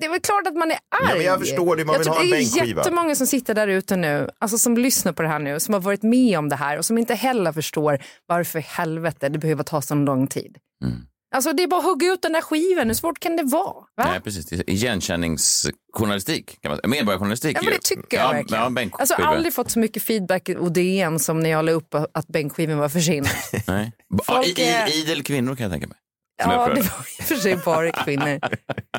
Det 0.00 0.06
är 0.06 0.10
väl 0.10 0.20
klart 0.20 0.46
att 0.46 0.54
man 0.54 0.70
är 0.70 0.78
arg. 1.08 1.16
men 1.16 1.26
jag 1.26 1.40
förstår 1.40 1.76
det, 1.76 1.84
man 1.84 1.92
jag 1.92 1.98
vill 1.98 2.04
tror 2.06 2.14
ha 2.14 2.22
en 2.22 2.30
Det 2.30 2.36
är 2.36 2.38
bänkskiva. 2.38 2.80
jättemånga 2.80 3.14
som 3.14 3.26
sitter 3.26 3.54
där 3.54 3.68
ute 3.68 3.96
nu, 3.96 4.28
alltså 4.38 4.58
som 4.58 4.76
lyssnar 4.76 5.12
på 5.12 5.22
det 5.22 5.28
här 5.28 5.38
nu, 5.38 5.60
som 5.60 5.74
har 5.74 5.80
varit 5.80 6.02
med 6.02 6.38
om 6.38 6.48
det 6.48 6.56
här 6.56 6.78
och 6.78 6.84
som 6.84 6.98
inte 6.98 7.14
heller 7.14 7.52
förstår 7.52 7.98
varför 8.26 8.58
i 8.58 8.62
helvete 8.62 9.28
det 9.28 9.38
behöver 9.38 9.64
ta 9.64 9.82
så 9.82 9.94
lång 9.94 10.26
tid. 10.26 10.56
Mm. 10.84 10.96
Alltså 11.32 11.52
det 11.52 11.62
är 11.62 11.66
bara 11.66 11.80
att 11.80 11.86
hugga 11.86 12.12
ut 12.12 12.22
den 12.22 12.32
där 12.32 12.40
skivan, 12.40 12.86
hur 12.86 12.94
svårt 12.94 13.20
kan 13.20 13.36
det 13.36 13.42
vara? 13.42 13.74
Va? 13.96 14.04
Nej, 14.10 14.20
precis. 14.20 14.52
Igenkänningsjournalistik, 14.52 16.60
kan 16.62 16.70
man 16.70 16.78
säga. 16.78 16.88
Medborgarjournalistik. 16.88 17.56
Ja, 17.56 17.60
men 17.64 17.72
det 17.72 17.82
tycker 17.82 18.16
jag 18.16 18.26
ja, 18.26 18.32
verkligen. 18.32 18.62
Ja, 18.62 18.70
bänkskiva. 18.70 19.00
Alltså 19.00 19.14
aldrig 19.14 19.54
fått 19.54 19.70
så 19.70 19.78
mycket 19.78 20.02
feedback 20.02 20.48
och 20.58 20.72
DM 20.72 21.18
som 21.18 21.40
när 21.40 21.50
jag 21.50 21.64
la 21.64 21.72
upp 21.72 21.94
att 21.94 22.26
bänkskivan 22.28 22.78
var 22.78 22.88
försenad. 22.88 23.30
Nej. 23.66 23.92
Folk 24.24 24.58
i, 24.58 24.62
är- 24.62 24.88
i, 24.88 24.92
idel 25.02 25.22
kvinnor 25.22 25.56
kan 25.56 25.62
jag 25.64 25.72
tänka 25.72 25.86
mig. 25.86 25.96
Ja, 26.44 26.68
det 26.68 26.74
var 26.74 26.78
i 26.78 26.80
och 26.80 26.84
för 27.24 27.34
sig 27.36 27.56
bara 27.56 27.90
kvinnor. 28.04 28.40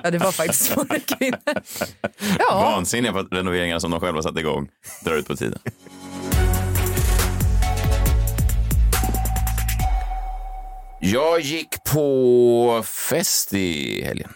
Ja, 0.04 0.12
det 0.12 0.18
var 0.18 0.32
faktiskt 0.32 0.76
bara 0.76 1.00
kvinnor. 1.00 1.40
Ja, 2.40 2.72
Vansinniga 2.76 3.14
på 3.14 3.20
att 3.20 3.28
renoveringarna 3.32 3.80
som 3.80 3.92
de 3.92 4.00
själva 4.00 4.22
satte 4.22 4.40
igång 4.40 4.70
drar 5.04 5.16
ut 5.16 5.28
på 5.28 5.36
tiden. 5.36 5.60
Jag 11.06 11.40
gick 11.40 11.84
på 11.94 12.84
fest 13.10 13.54
i 13.54 14.04
helgen. 14.04 14.30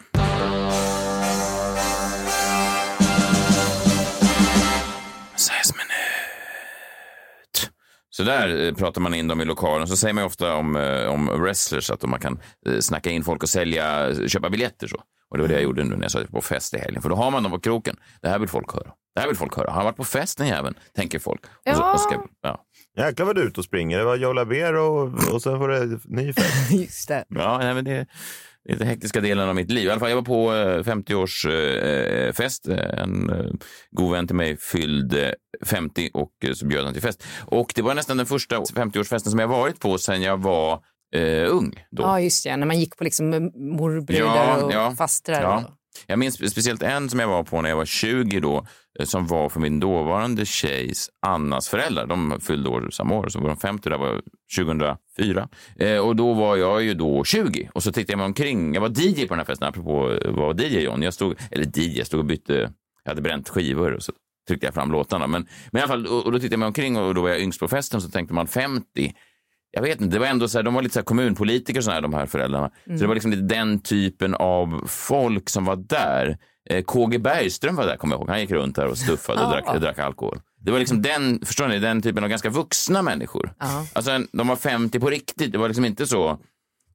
Ses 5.35 5.73
minut. 5.73 7.71
Så 8.09 8.23
där 8.23 8.65
eh, 8.65 8.73
pratar 8.73 9.01
man 9.01 9.13
in 9.13 9.27
dem 9.27 9.41
i 9.41 9.45
lokalen. 9.45 9.87
Så 9.87 9.97
säger 9.97 10.13
man 10.13 10.23
ofta 10.23 10.55
om, 10.55 10.75
eh, 10.75 11.05
om 11.07 11.25
wrestlers 11.27 11.91
att 11.91 12.03
man 12.03 12.19
kan 12.19 12.39
eh, 12.67 12.79
snacka 12.79 13.09
in 13.09 13.23
folk 13.23 13.43
och 13.43 13.49
sälja, 13.49 14.15
köpa 14.27 14.49
biljetter. 14.49 14.87
så. 14.87 14.97
Och 15.29 15.37
det 15.37 15.43
var 15.43 15.47
det 15.47 15.53
jag 15.53 15.63
gjorde 15.63 15.83
nu 15.83 15.95
när 15.95 16.03
jag 16.03 16.11
sa 16.11 16.19
på 16.31 16.41
fest 16.41 16.73
i 16.73 16.77
helgen. 16.77 17.01
För 17.01 17.09
då 17.09 17.15
har 17.15 17.31
man 17.31 17.43
dem 17.43 17.51
på 17.51 17.59
kroken. 17.59 17.95
Det 18.21 18.29
här 18.29 18.39
vill 18.39 18.49
folk 18.49 18.73
höra. 18.73 18.91
Det 19.15 19.21
här 19.21 19.27
vill 19.27 19.37
folk 19.37 19.57
höra. 19.57 19.71
Han 19.71 19.85
varit 19.85 19.97
på 19.97 20.03
fest 20.03 20.37
den 20.37 20.47
jäveln, 20.47 20.75
tänker 20.95 21.19
folk. 21.19 21.41
Och 21.69 21.75
så, 21.75 21.91
och 21.91 21.99
ska, 21.99 22.23
ja. 22.41 22.63
Jäklar 22.97 23.25
vad 23.25 23.35
du 23.35 23.41
är 23.41 23.45
ute 23.45 23.59
och 23.59 23.65
springer. 23.65 23.97
Det 23.97 24.03
var 24.03 24.15
Joe 24.15 24.33
Labero 24.33 24.81
och, 24.81 25.33
och 25.33 25.41
sen 25.41 25.59
var 25.59 25.69
det 25.69 25.99
ny 26.05 26.33
fest. 26.33 26.71
Just 26.81 27.07
det. 27.07 27.25
Ja, 27.29 27.57
nej, 27.57 27.73
men 27.73 27.85
det, 27.85 28.05
är 28.69 28.75
den 28.75 28.87
hektiska 28.87 29.21
delen 29.21 29.49
av 29.49 29.55
mitt 29.55 29.71
liv. 29.71 29.87
I 29.87 29.89
alla 29.89 29.99
fall, 29.99 30.09
jag 30.09 30.15
var 30.15 30.23
på 30.23 30.53
eh, 30.53 30.83
50-årsfest. 30.83 32.69
En 33.01 33.29
eh, 33.29 33.45
god 33.91 34.11
vän 34.11 34.27
till 34.27 34.35
mig 34.35 34.57
fyllde 34.57 35.35
50 35.65 36.09
och 36.13 36.31
eh, 36.45 36.53
så 36.53 36.65
bjöd 36.65 36.83
han 36.85 36.93
till 36.93 37.01
fest. 37.01 37.23
Och 37.45 37.71
det 37.75 37.81
var 37.81 37.95
nästan 37.95 38.17
den 38.17 38.25
första 38.25 38.57
50-årsfesten 38.59 39.29
som 39.29 39.39
jag 39.39 39.47
varit 39.47 39.79
på 39.79 39.97
sedan 39.97 40.21
jag 40.21 40.37
var 40.37 40.73
eh, 41.15 41.53
ung. 41.53 41.85
Då. 41.91 42.03
Ja, 42.03 42.19
just 42.19 42.43
det. 42.43 42.57
När 42.57 42.67
man 42.67 42.79
gick 42.79 42.97
på 42.97 43.03
liksom 43.03 43.29
morbröder 43.55 44.23
Ja, 44.23 44.63
och 44.63 44.73
ja, 44.73 44.95
fastrar. 44.97 45.41
ja. 45.41 45.76
Jag 46.07 46.19
minns 46.19 46.51
speciellt 46.51 46.83
en 46.83 47.09
som 47.09 47.19
jag 47.19 47.27
var 47.27 47.43
på 47.43 47.61
när 47.61 47.69
jag 47.69 47.77
var 47.77 47.85
20 47.85 48.39
då, 48.39 48.67
eh, 48.99 49.05
som 49.05 49.27
var 49.27 49.49
för 49.49 49.59
min 49.59 49.79
dåvarande 49.79 50.45
tjejs 50.45 51.09
Annas 51.25 51.69
föräldrar. 51.69 52.05
De 52.05 52.39
fyllde 52.41 52.69
år 52.69 52.89
samma 52.91 53.15
år, 53.15 53.29
så 53.29 53.39
var 53.39 53.47
de 53.47 53.57
50, 53.57 53.89
det 53.89 53.97
var 53.97 54.21
2004. 54.57 55.49
Eh, 55.79 55.97
och 55.97 56.15
då 56.15 56.33
var 56.33 56.55
jag 56.55 56.83
ju 56.83 56.93
då 56.93 57.23
20 57.23 57.69
och 57.73 57.83
så 57.83 57.91
tittade 57.91 58.13
jag 58.13 58.17
mig 58.17 58.25
omkring. 58.25 58.73
Jag 58.73 58.81
var 58.81 58.89
DJ 58.89 59.27
på 59.27 59.33
den 59.33 59.39
här 59.39 59.45
festen, 59.45 59.67
apropå 59.67 60.11
eh, 60.11 60.31
vad 60.31 60.61
DJ 60.61 60.79
John. 60.79 61.01
Jag 61.01 61.13
stod, 61.13 61.35
eller 61.51 61.65
DJ, 61.65 61.97
jag 61.97 62.07
stod 62.07 62.19
och 62.19 62.25
bytte, 62.25 62.73
jag 63.03 63.11
hade 63.11 63.21
bränt 63.21 63.49
skivor 63.49 63.93
och 63.93 64.03
så 64.03 64.11
tryckte 64.47 64.67
jag 64.67 64.73
fram 64.73 64.91
låtarna. 64.91 65.27
Men, 65.27 65.47
men 65.71 65.79
i 65.79 65.83
alla 65.83 65.87
fall, 65.87 66.07
och, 66.07 66.25
och 66.25 66.31
då 66.31 66.39
tittade 66.39 66.53
jag 66.53 66.59
mig 66.59 66.67
omkring 66.67 66.97
och 66.97 67.15
då 67.15 67.21
var 67.21 67.29
jag 67.29 67.39
yngst 67.39 67.59
på 67.59 67.67
festen 67.67 68.01
så 68.01 68.09
tänkte 68.09 68.33
man 68.33 68.47
50. 68.47 69.13
Jag 69.71 69.81
vet 69.81 70.01
inte, 70.01 70.15
det 70.15 70.19
var 70.19 70.27
ändå 70.27 70.47
så 70.47 70.57
här, 70.57 70.63
de 70.63 70.73
var 70.73 70.81
lite 70.81 70.93
så 70.93 70.99
här 70.99 71.05
kommunpolitiker 71.05 71.81
så 71.81 71.91
här, 71.91 72.01
de 72.01 72.13
här 72.13 72.25
föräldrarna. 72.25 72.71
Mm. 72.85 72.97
Så 72.97 73.03
det 73.03 73.07
var 73.07 73.15
liksom 73.15 73.31
lite 73.31 73.43
den 73.55 73.79
typen 73.79 74.35
av 74.35 74.83
folk 74.87 75.49
som 75.49 75.65
var 75.65 75.75
där. 75.75 76.37
Eh, 76.69 76.83
KG 76.83 77.17
Bergström 77.19 77.75
var 77.75 77.85
där, 77.85 77.97
kommer 77.97 78.15
jag 78.15 78.19
ihåg. 78.21 78.29
Han 78.29 78.39
gick 78.41 78.51
runt 78.51 78.75
där 78.75 78.85
och 78.87 78.97
stuffade 78.97 79.41
och 79.43 79.49
drack, 79.51 79.81
drack 79.81 79.99
alkohol. 79.99 80.39
Det 80.61 80.71
var 80.71 80.79
liksom 80.79 81.01
den, 81.01 81.45
förstår 81.45 81.67
ni, 81.67 81.79
den 81.79 82.01
typen 82.01 82.23
av 82.23 82.29
ganska 82.29 82.49
vuxna 82.49 83.01
människor. 83.01 83.53
Ja. 83.59 83.85
Alltså, 83.93 84.11
en- 84.11 84.27
de 84.31 84.47
var 84.47 84.55
50 84.55 84.99
på 84.99 85.09
riktigt. 85.09 85.51
Det 85.51 85.57
var 85.57 85.67
liksom 85.67 85.85
inte 85.85 86.07
så... 86.07 86.37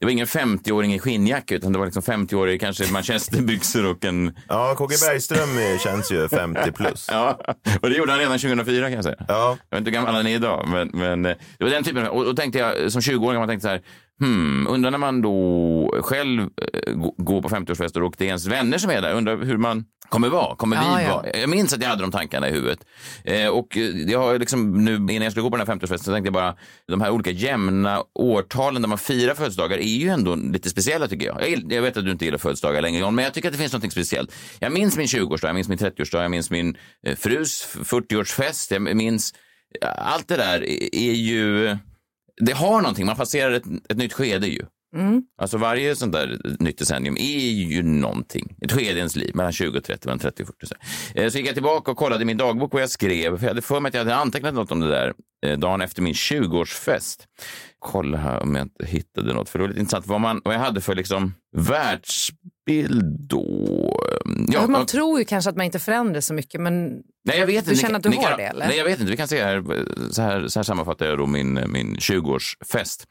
Det 0.02 0.06
var 0.06 0.12
ingen 0.12 0.26
50-åring 0.26 0.94
i 0.94 0.98
skinnjacka, 0.98 1.54
utan 1.54 1.72
det 1.72 1.78
var 1.78 1.86
liksom 1.86 2.02
50-årig 2.02 2.60
kanske 2.60 2.92
manchesterbyxor 2.92 3.86
och 3.86 4.04
en... 4.04 4.38
Ja, 4.48 4.74
KG 4.78 4.86
Bergström 4.88 5.78
känns 5.78 6.12
ju 6.12 6.28
50 6.28 6.72
plus. 6.72 7.08
Ja, 7.10 7.38
och 7.82 7.90
det 7.90 7.96
gjorde 7.96 8.10
han 8.12 8.18
redan 8.20 8.38
2004 8.38 8.86
kan 8.86 8.92
jag 8.92 9.04
säga. 9.04 9.16
Ja. 9.28 9.56
Jag 9.70 9.76
vet 9.76 9.80
inte 9.80 9.90
hur 9.90 9.94
gammal 9.94 10.14
han 10.14 10.26
är 10.26 10.34
idag, 10.34 10.68
men, 10.68 10.90
men 10.92 11.26
eh, 11.26 11.36
det 11.58 11.64
var 11.64 11.70
den 11.70 11.84
typen. 11.84 12.06
Och 12.06 12.24
då 12.24 12.32
tänkte 12.32 12.58
jag, 12.58 12.92
som 12.92 13.00
20-åring, 13.00 13.38
man 13.38 13.48
tänkte 13.48 13.62
så 13.62 13.68
här, 13.68 13.82
hmm, 14.22 14.66
undrar 14.70 14.90
när 14.90 14.98
man 14.98 15.22
då 15.22 16.00
själv 16.02 16.40
eh, 16.40 16.92
gå- 16.94 17.14
går 17.18 17.42
på 17.42 17.48
50-årsfester 17.48 18.02
och 18.02 18.14
det 18.18 18.24
är 18.24 18.28
ens 18.28 18.46
vänner 18.46 18.78
som 18.78 18.90
är 18.90 19.02
där, 19.02 19.14
undrar 19.14 19.44
hur 19.44 19.56
man 19.56 19.84
kommer 20.08 20.28
vara, 20.28 20.56
kommer 20.56 20.76
Ja, 20.76 20.94
vi 20.98 21.04
ja. 21.04 21.14
vara? 21.16 21.36
Jag 21.40 21.50
minns 21.50 21.72
att 21.72 21.82
jag 21.82 21.88
hade 21.88 22.02
de 22.02 22.10
tankarna 22.10 22.48
i 22.48 22.52
huvudet. 22.52 22.78
Eh, 23.24 23.46
och 23.48 23.76
eh, 23.76 23.82
jag 23.82 24.18
har 24.18 24.38
liksom 24.38 24.84
nu, 24.84 24.94
innan 24.94 25.22
jag 25.22 25.32
skulle 25.32 25.42
gå 25.42 25.50
på 25.50 25.56
den 25.56 25.66
här 25.66 25.74
50-årsfesten, 25.74 25.96
så 26.04 26.12
tänkte 26.12 26.26
jag 26.26 26.32
bara, 26.32 26.56
de 26.88 27.00
här 27.00 27.10
olika 27.10 27.30
jämna 27.30 28.02
årtalen 28.14 28.82
där 28.82 28.88
man 28.88 28.98
firar 28.98 29.34
födelsedagar 29.34 29.78
är 29.78 29.82
ju 29.98 30.08
ändå 30.08 30.34
lite 30.34 30.70
speciella 30.70 31.08
tycker 31.08 31.26
jag. 31.26 31.50
Jag, 31.50 31.72
jag 31.72 31.82
vet 31.82 31.96
att 31.96 32.04
du 32.04 32.10
inte 32.10 32.24
gillar 32.24 32.38
födelsedagar 32.38 32.82
längre, 32.82 33.00
John, 33.00 33.14
men 33.14 33.24
jag 33.24 33.34
tycker 33.34 33.48
att 33.48 33.52
det 33.54 33.58
finns 33.58 33.72
något 33.72 33.92
speciellt. 33.92 34.34
Jag 34.60 34.72
minns 34.72 34.96
min 34.96 35.06
20-årsdag, 35.06 35.46
jag 35.48 35.54
minns 35.54 35.68
min 35.68 35.78
30-årsdag, 35.78 36.22
jag 36.22 36.30
minns 36.30 36.50
min 36.50 36.76
eh, 37.06 37.16
frus 37.16 37.76
40-årsfest, 37.78 38.72
jag 38.72 38.96
minns 38.96 39.34
allt 39.96 40.28
det 40.28 40.36
där 40.36 40.64
är- 40.64 40.94
är 40.94 41.12
ju, 41.12 41.76
det 42.46 42.52
har 42.52 42.80
någonting, 42.80 43.06
man 43.06 43.16
passerar 43.16 43.52
ett, 43.52 43.64
ett 43.88 43.96
nytt 43.96 44.12
skede 44.12 44.46
ju. 44.46 44.62
Mm. 44.96 45.22
Alltså 45.42 45.58
varje 45.58 45.96
sånt 45.96 46.12
där 46.12 46.40
nytt 46.58 46.78
decennium 46.78 47.16
är 47.16 47.50
ju 47.50 47.82
någonting. 47.82 48.56
Ett 48.62 48.72
skede 48.72 48.92
i 48.92 48.98
ens 48.98 49.16
liv, 49.16 49.30
mellan 49.34 49.52
20 49.52 49.78
och 49.78 49.84
30, 49.84 50.06
mellan 50.08 50.18
30 50.18 50.42
och 50.42 50.46
40. 50.48 50.66
Så, 50.66 50.74
Eh, 51.14 51.28
så 51.30 51.38
gick 51.38 51.46
jag 51.46 51.54
tillbaka 51.54 51.90
och 51.90 51.96
kollade 51.96 52.22
i 52.22 52.24
min 52.24 52.36
dagbok 52.36 52.72
vad 52.72 52.82
jag 52.82 52.90
skrev. 52.90 53.36
För 53.38 53.44
jag 53.44 53.50
hade 53.50 53.62
för 53.62 53.80
mig 53.80 53.88
att 53.88 53.94
jag 53.94 54.00
hade 54.00 54.14
antecknat 54.14 54.54
något 54.54 54.72
om 54.72 54.80
det 54.80 54.88
där 54.88 55.12
eh, 55.46 55.58
dagen 55.58 55.80
efter 55.80 56.02
min 56.02 56.12
20-årsfest. 56.12 57.16
Kolla 57.78 58.18
här 58.18 58.40
om 58.42 58.54
jag 58.54 58.64
inte 58.64 58.86
hittade 58.86 59.34
något. 59.34 59.48
För 59.48 59.58
det 59.58 59.62
var 59.62 59.68
lite 59.68 59.80
intressant 59.80 60.06
vad, 60.06 60.20
man, 60.20 60.40
vad 60.44 60.54
jag 60.54 60.60
hade 60.60 60.80
för 60.80 60.94
liksom 60.94 61.34
världsbild 61.56 63.20
då. 63.28 64.00
Ja, 64.48 64.66
man 64.66 64.82
och- 64.82 64.88
tror 64.88 65.18
ju 65.18 65.24
kanske 65.24 65.50
att 65.50 65.56
man 65.56 65.66
inte 65.66 65.78
förändras 65.78 66.26
så 66.26 66.34
mycket, 66.34 66.60
men 66.60 67.02
Nej, 67.24 67.38
jag 67.38 67.46
vet 67.46 67.64
du 67.64 67.70
inte. 67.70 67.82
känner 67.82 67.92
Ni 67.92 67.96
att 67.96 68.02
du 68.02 68.08
ni 68.08 68.16
har 68.16 68.22
kan, 68.22 68.38
det, 68.38 68.44
eller? 68.44 68.66
Nej, 68.66 68.76
jag 68.78 68.84
vet 68.84 69.00
inte. 69.00 69.10
Vi 69.10 69.16
kan 69.16 69.28
se 69.28 69.42
här. 69.42 69.64
Så 70.10 70.22
här, 70.22 70.48
så 70.48 70.58
här 70.58 70.64
sammanfattar 70.64 71.06
jag 71.06 71.18
då 71.18 71.26
min, 71.26 71.54
min 71.66 71.96
20-årsfest. 71.96 73.06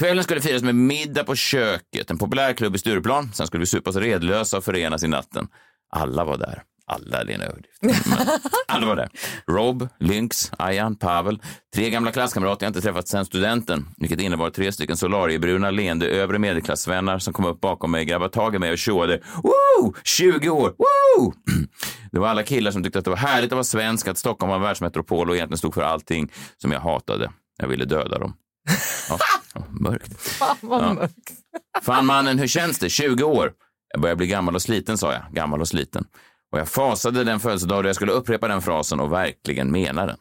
Kvällen 0.00 0.24
skulle 0.24 0.40
firas 0.40 0.62
med 0.62 0.74
middag 0.74 1.24
på 1.24 1.34
köket, 1.34 2.10
en 2.10 2.18
populär 2.18 2.52
klubb 2.52 2.74
i 2.76 2.78
Stureplan. 2.78 3.32
Sen 3.34 3.46
skulle 3.46 3.60
vi 3.60 3.66
supas 3.66 3.96
redlösa 3.96 4.56
och 4.58 4.64
förenas 4.64 5.02
i 5.02 5.08
natten. 5.08 5.48
Alla 5.90 6.24
var 6.24 6.38
där. 6.38 6.62
Alla 6.88 7.20
är 7.20 7.30
en 7.30 7.40
överdrift. 7.40 7.78
Men 7.82 7.94
Alla 8.68 8.86
var 8.86 8.96
där. 8.96 9.08
Rob, 9.46 9.88
Lynx, 10.00 10.52
Ayan, 10.58 10.96
Pavel. 10.96 11.42
Tre 11.74 11.90
gamla 11.90 12.12
klasskamrater 12.12 12.66
jag 12.66 12.70
inte 12.70 12.80
träffat 12.80 13.08
sedan 13.08 13.24
studenten. 13.24 13.88
Vilket 13.96 14.20
innebar 14.20 14.50
tre 14.50 14.72
stycken 14.72 14.96
solarienbruna 14.96 15.70
leende 15.70 16.06
övre 16.08 16.38
medelklassvänner 16.38 17.18
som 17.18 17.32
kom 17.32 17.44
upp 17.44 17.60
bakom 17.60 17.90
mig, 17.90 18.04
grabbade 18.04 18.32
tag 18.32 18.54
i 18.54 18.58
mig 18.58 18.72
och 18.72 18.78
tjoade. 18.78 19.20
Woo! 19.42 19.94
20 20.04 20.48
år! 20.50 20.74
Woo! 20.78 21.32
Det 22.12 22.18
var 22.20 22.28
alla 22.28 22.42
killar 22.42 22.70
som 22.70 22.82
tyckte 22.82 22.98
att 22.98 23.04
det 23.04 23.10
var 23.10 23.16
härligt 23.18 23.52
att 23.52 23.56
vara 23.56 23.64
svensk, 23.64 24.08
att 24.08 24.18
Stockholm 24.18 24.48
var 24.48 24.56
en 24.56 24.62
världsmetropol 24.62 25.30
och 25.30 25.36
egentligen 25.36 25.58
stod 25.58 25.74
för 25.74 25.82
allting 25.82 26.32
som 26.58 26.72
jag 26.72 26.80
hatade. 26.80 27.30
Jag 27.58 27.68
ville 27.68 27.84
döda 27.84 28.18
dem. 28.18 28.34
Ja, 29.08 29.18
mörkt. 29.80 30.20
Fan 30.20 30.56
vad 30.60 30.82
Ja. 30.82 30.92
mörkt. 30.94 31.14
Fan 31.82 32.06
mannen, 32.06 32.38
hur 32.38 32.46
känns 32.46 32.78
det? 32.78 32.88
20 32.88 33.24
år? 33.24 33.52
Jag 33.92 34.00
börjar 34.02 34.16
bli 34.16 34.26
gammal 34.26 34.54
och 34.54 34.62
sliten, 34.62 34.98
sa 34.98 35.12
jag. 35.12 35.22
Gammal 35.32 35.60
och 35.60 35.68
sliten. 35.68 36.04
Och 36.56 36.60
jag 36.60 36.68
fasade 36.68 37.24
den 37.24 37.40
födelsedag 37.40 37.84
då 37.84 37.88
jag 37.88 37.96
skulle 37.96 38.12
upprepa 38.12 38.48
den 38.48 38.62
frasen 38.62 39.00
och 39.00 39.12
verkligen 39.12 39.70
mena 39.70 40.06
den. 40.06 40.16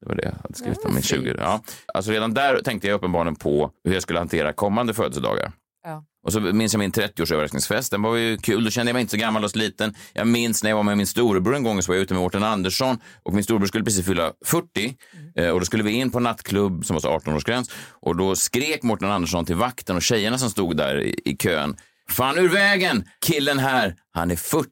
Det 0.00 0.08
var 0.08 0.14
det 0.14 0.24
jag 0.24 0.32
hade 0.42 0.54
skrivit 0.54 0.84
om 0.84 0.94
min 0.94 1.02
20. 1.02 1.34
Ja. 1.38 1.62
Alltså 1.94 2.10
redan 2.10 2.34
där 2.34 2.60
tänkte 2.62 2.88
jag 2.88 2.94
uppenbarligen 2.94 3.36
på 3.36 3.70
hur 3.84 3.94
jag 3.94 4.02
skulle 4.02 4.18
hantera 4.18 4.52
kommande 4.52 4.94
födelsedagar. 4.94 5.52
Ja. 5.84 6.04
Och 6.26 6.32
så 6.32 6.40
minns 6.40 6.72
jag 6.72 6.78
min 6.78 6.92
30-års 6.92 7.32
överraskningsfest. 7.32 7.90
Den 7.90 8.02
var 8.02 8.16
ju 8.16 8.36
kul. 8.36 8.64
Då 8.64 8.70
kände 8.70 8.90
jag 8.90 8.94
mig 8.94 9.00
inte 9.00 9.10
så 9.10 9.16
gammal 9.16 9.44
och 9.44 9.50
sliten. 9.50 9.94
Jag 10.12 10.26
minns 10.26 10.62
när 10.62 10.70
jag 10.70 10.76
var 10.76 10.82
med 10.82 10.96
min 10.96 11.06
storebror 11.06 11.56
en 11.56 11.62
gång 11.62 11.82
så 11.82 11.92
var 11.92 11.96
jag 11.96 12.02
ute 12.02 12.14
med 12.14 12.22
Mårten 12.22 12.42
Andersson 12.42 12.98
och 13.22 13.34
min 13.34 13.44
storebror 13.44 13.66
skulle 13.66 13.84
precis 13.84 14.06
fylla 14.06 14.32
40 14.46 14.94
eh, 15.36 15.50
och 15.50 15.60
då 15.60 15.66
skulle 15.66 15.82
vi 15.82 15.92
in 15.92 16.10
på 16.10 16.18
en 16.18 16.24
nattklubb 16.24 16.84
som 16.84 16.94
var 16.94 17.00
så 17.00 17.18
18-årsgräns 17.18 17.70
och 17.90 18.16
då 18.16 18.36
skrek 18.36 18.82
Mårten 18.82 19.10
Andersson 19.10 19.44
till 19.44 19.56
vakten 19.56 19.96
och 19.96 20.02
tjejerna 20.02 20.38
som 20.38 20.50
stod 20.50 20.76
där 20.76 21.00
i, 21.00 21.20
i 21.24 21.36
kön. 21.36 21.76
Fan 22.10 22.38
ur 22.38 22.48
vägen! 22.48 23.04
Killen 23.26 23.58
här, 23.58 23.94
han 24.18 24.30
är 24.30 24.36
40. 24.36 24.68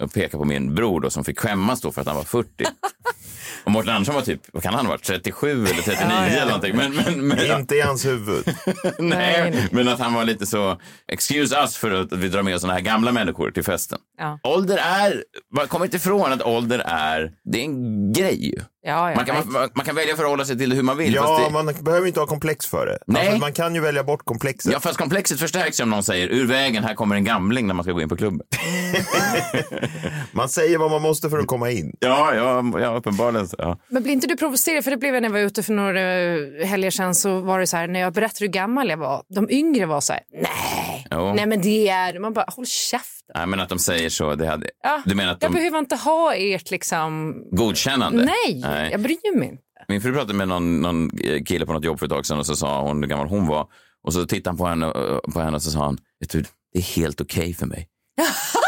Och 0.00 0.12
pekade 0.12 0.38
på 0.38 0.44
min 0.44 0.74
bror 0.74 1.00
då 1.00 1.10
som 1.10 1.24
fick 1.24 1.38
skämmas 1.40 1.80
då 1.80 1.92
för 1.92 2.00
att 2.00 2.06
han 2.06 2.16
var 2.16 2.24
40. 2.24 2.64
Och 3.64 3.72
Mårten 3.72 3.94
Andersson 3.94 4.14
var 4.14 4.22
typ, 4.22 4.40
vad 4.52 4.62
kan 4.62 4.74
han 4.74 4.86
ha 4.86 4.92
varit, 4.92 5.02
37 5.02 5.50
eller 5.50 5.82
39 5.82 6.08
eller 6.10 6.46
någonting. 6.46 6.76
Men, 6.76 6.94
men, 6.94 7.28
men, 7.28 7.60
Inte 7.60 7.74
i 7.74 7.80
hans 7.80 8.06
huvud. 8.06 8.44
Nej, 8.98 9.68
men 9.70 9.88
att 9.88 9.98
han 9.98 10.14
var 10.14 10.24
lite 10.24 10.46
så, 10.46 10.80
excuse 11.12 11.56
us 11.56 11.76
för 11.76 11.90
att 11.90 12.12
vi 12.12 12.28
drar 12.28 12.42
med 12.42 12.54
oss 12.54 12.60
såna 12.60 12.72
här 12.72 12.80
gamla 12.80 13.12
människor 13.12 13.50
till 13.50 13.64
festen. 13.64 13.98
Ja. 14.18 14.38
Ålder 14.42 14.76
är, 14.76 15.24
man 15.54 15.66
kommer 15.66 15.84
inte 15.84 15.96
ifrån 15.96 16.32
att 16.32 16.42
ålder 16.42 16.78
är, 16.86 17.32
det 17.44 17.58
är 17.58 17.64
en 17.64 18.12
grej. 18.12 18.54
Ja, 18.82 19.10
ja, 19.10 19.16
Man 19.16 19.24
kan, 19.24 19.52
man, 19.52 19.68
man 19.74 19.84
kan 19.86 19.94
välja 19.94 20.12
att 20.12 20.20
förhålla 20.20 20.44
sig 20.44 20.58
till 20.58 20.70
det 20.70 20.76
hur 20.76 20.82
man 20.82 20.96
vill. 20.96 21.14
Ja, 21.14 21.22
fast 21.22 21.44
det, 21.44 21.52
man 21.52 21.84
behöver 21.84 22.06
inte 22.06 22.20
ha 22.20 22.26
komplex 22.26 22.66
för 22.66 22.86
det. 22.86 22.98
Nej. 23.06 23.26
Alltså, 23.26 23.40
man 23.40 23.52
kan 23.52 23.74
ju 23.74 23.80
välja 23.80 24.04
bort 24.04 24.24
komplexet. 24.24 24.72
ja, 24.72 24.80
fast 24.80 24.98
komplexet 24.98 25.40
förstärks 25.40 25.80
ju 25.80 25.84
om 25.84 25.90
någon 25.90 26.02
säger 26.02 26.28
ur 26.28 26.46
vägen, 26.46 26.84
här 26.84 26.94
kommer 26.94 27.16
en 27.16 27.24
gamling 27.24 27.66
när 27.66 27.74
man 27.74 27.84
ska 27.84 27.92
gå 27.92 28.00
in 28.00 28.08
på 28.08 28.16
klubben. 28.16 28.46
Man 30.32 30.48
säger 30.48 30.78
vad 30.78 30.90
man 30.90 31.02
måste 31.02 31.30
för 31.30 31.38
att 31.38 31.46
komma 31.46 31.70
in. 31.70 31.96
Ja, 32.00 32.34
ja, 32.34 32.80
ja 32.80 32.96
uppenbarligen. 32.96 33.48
Ja. 33.58 33.78
Men 33.88 34.02
blir 34.02 34.12
inte 34.12 34.26
du 34.26 34.36
provocerad? 34.36 34.84
För 34.84 34.90
det 34.90 34.96
blev 34.96 35.14
jag 35.14 35.20
när 35.22 35.28
jag 35.28 35.32
var 35.32 35.40
ute 35.40 35.62
för 35.62 35.72
några 35.72 36.18
eh, 36.20 36.66
helger 36.66 36.90
sedan. 36.90 37.14
Så 37.14 37.40
var 37.40 37.58
det 37.58 37.66
så 37.66 37.76
här, 37.76 37.88
när 37.88 38.00
jag 38.00 38.12
berättade 38.12 38.44
hur 38.44 38.52
gammal 38.52 38.88
jag 38.88 38.96
var. 38.96 39.22
De 39.34 39.50
yngre 39.50 39.86
var 39.86 40.00
så 40.00 40.12
här, 40.12 40.22
nej, 40.32 41.06
Jo. 41.10 41.32
nej 41.34 41.46
men 41.46 41.62
det 41.62 41.88
är... 41.88 42.18
Man 42.18 42.32
bara, 42.32 42.44
håll 42.48 42.66
käften. 42.66 43.12
Nej, 43.34 43.46
men 43.46 43.60
att 43.60 43.68
de 43.68 43.78
säger 43.78 44.08
så, 44.10 44.34
det 44.34 44.46
hade, 44.46 44.70
Ja, 44.82 45.02
du 45.06 45.14
menar 45.14 45.32
att 45.32 45.42
Jag 45.42 45.50
de 45.50 45.54
behöver 45.54 45.78
inte 45.78 45.96
ha 45.96 46.34
ert 46.34 46.70
liksom... 46.70 47.34
godkännande? 47.50 48.24
Nej, 48.24 48.60
jag 48.92 49.00
bryr 49.00 49.38
mig 49.38 49.48
inte. 49.48 49.62
Min 49.88 50.00
fru 50.00 50.12
pratade 50.12 50.34
med 50.34 50.48
någon, 50.48 50.80
någon 50.80 51.10
kille 51.46 51.66
på 51.66 51.72
något 51.72 51.84
jobb 51.84 51.98
för 51.98 52.06
ett 52.06 52.12
tag 52.12 52.26
sedan 52.26 52.38
och 52.38 52.46
så 52.46 52.56
sa 52.56 52.82
hon 52.82 53.02
hur 53.02 53.08
gammal 53.08 53.28
hon 53.28 53.46
var. 53.46 53.66
Och 54.06 54.12
så 54.12 54.26
tittade 54.26 54.50
han 54.50 54.56
på 54.56 54.66
henne, 54.66 54.86
eh, 54.86 55.32
på 55.32 55.40
henne 55.40 55.56
och 55.56 55.62
så 55.62 55.70
sa 55.70 55.84
han, 55.84 55.98
vet 56.20 56.30
du, 56.30 56.44
det 56.72 56.78
är 56.78 56.82
helt 56.82 57.20
okej 57.20 57.54
för 57.54 57.66
mig. 57.66 57.88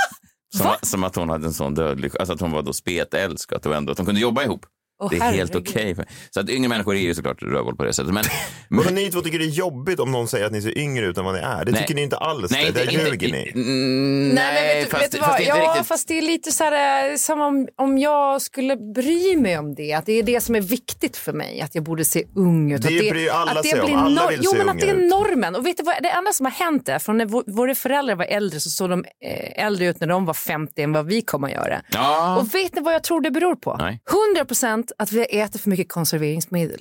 Som, 0.56 0.74
som 0.82 1.04
att 1.04 1.16
hon 1.16 1.28
hade 1.28 1.46
en 1.46 1.52
sån 1.52 1.74
dödlig, 1.74 2.12
alltså 2.18 2.32
att 2.34 2.40
hon 2.40 2.52
var 2.52 2.62
då 2.62 2.72
spetälsk 2.72 3.52
och 3.52 3.56
att, 3.56 3.62
det 3.62 3.68
var 3.68 3.76
ändå, 3.76 3.90
att 3.92 3.96
de 3.96 4.06
kunde 4.06 4.20
jobba 4.20 4.42
ihop. 4.42 4.66
Åh, 5.00 5.10
det 5.10 5.16
är 5.16 5.20
helt 5.20 5.54
herregud. 5.54 5.68
okej. 5.68 5.94
för- 5.94 6.04
Så 6.30 6.40
att 6.40 6.50
yngre 6.50 6.68
människor 6.68 6.94
är 6.96 7.00
ju 7.00 7.14
såklart 7.14 7.42
rövhål 7.42 7.76
på 7.76 7.84
det 7.84 7.92
sättet. 7.92 8.14
Men, 8.14 8.24
Men 8.84 8.94
ni 8.94 9.10
två 9.10 9.20
tycker 9.20 9.38
det 9.38 9.44
är 9.44 9.48
jobbigt 9.48 10.00
om 10.00 10.12
någon 10.12 10.28
säger 10.28 10.46
att 10.46 10.52
ni 10.52 10.62
ser 10.62 10.78
yngre 10.78 11.06
ut 11.06 11.18
än 11.18 11.24
vad 11.24 11.34
ni 11.34 11.40
är. 11.40 11.64
Det 11.64 11.72
Nej. 11.72 11.80
tycker 11.80 11.94
ni 11.94 12.02
inte 12.02 12.16
alls. 12.16 12.50
Nej, 12.50 12.62
det. 12.62 12.68
inte- 12.68 12.84
Där 12.84 12.92
inte- 12.92 13.10
ljuger 13.10 13.32
ni. 13.32 13.52
Mm, 13.54 14.28
Nej, 14.28 14.54
men 14.54 14.80
vet, 14.82 14.90
fast, 14.90 15.02
vet 15.04 15.12
du 15.12 15.18
vad? 15.18 15.36
det 15.38 15.42
Ja, 15.44 15.54
riktigt. 15.72 15.86
fast 15.88 16.08
det 16.08 16.18
är 16.18 16.22
lite 16.22 16.52
så 16.52 16.64
här, 16.64 17.10
eh, 17.10 17.16
som 17.16 17.40
om, 17.40 17.68
om 17.76 17.98
jag 17.98 18.42
skulle 18.42 18.76
bry 18.76 19.36
mig 19.36 19.58
om 19.58 19.74
det. 19.74 19.92
Att 19.92 20.06
det 20.06 20.12
är 20.12 20.22
det 20.22 20.40
som 20.40 20.54
är 20.54 20.60
viktigt 20.60 21.16
för 21.16 21.32
mig. 21.32 21.60
Att 21.60 21.74
jag 21.74 21.84
borde 21.84 22.04
se 22.04 22.24
ung 22.36 22.72
ut. 22.72 22.82
Det 22.82 22.98
att 22.98 23.10
bryr 23.10 23.28
alla 23.30 23.50
att 23.50 23.62
det 23.62 23.68
sig 23.68 23.80
om. 23.80 23.86
blir 23.86 23.96
Alla 23.96 24.22
nor- 24.22 24.28
vill 24.30 24.40
Jo, 24.42 24.50
se 24.50 24.58
men 24.58 24.68
att 24.68 24.80
det 24.80 24.88
är 24.88 24.94
unga 24.94 25.04
ut. 25.04 25.10
normen. 25.10 25.54
Och 25.56 25.66
vet 25.66 25.76
du 25.76 25.82
vad? 25.82 25.94
Det 26.02 26.08
enda 26.10 26.32
som 26.32 26.46
har 26.46 26.52
hänt 26.52 26.88
är, 26.88 26.98
från 26.98 27.18
när 27.18 27.26
vå- 27.26 27.44
våra 27.46 27.74
föräldrar 27.74 28.14
var 28.16 28.24
äldre 28.24 28.60
så 28.60 28.70
såg 28.70 28.90
de 28.90 29.04
eh, 29.24 29.64
äldre 29.66 29.86
ut 29.86 30.00
när 30.00 30.06
de 30.06 30.24
var 30.24 30.34
50 30.34 30.82
än 30.82 30.92
vad 30.92 31.06
vi 31.06 31.22
kommer 31.22 31.48
att 31.48 31.54
göra. 31.54 31.80
Ja. 31.90 32.36
Och 32.38 32.54
vet 32.54 32.74
ni 32.74 32.80
vad 32.82 32.94
jag 32.94 33.02
tror 33.02 33.20
det 33.20 33.30
beror 33.30 33.54
på? 33.56 33.76
Nej. 33.80 34.00
100 34.34 34.44
procent 34.44 34.87
att 34.98 35.12
vi 35.12 35.40
äter 35.40 35.58
för 35.58 35.70
mycket 35.70 35.88
konserveringsmedel. 35.88 36.80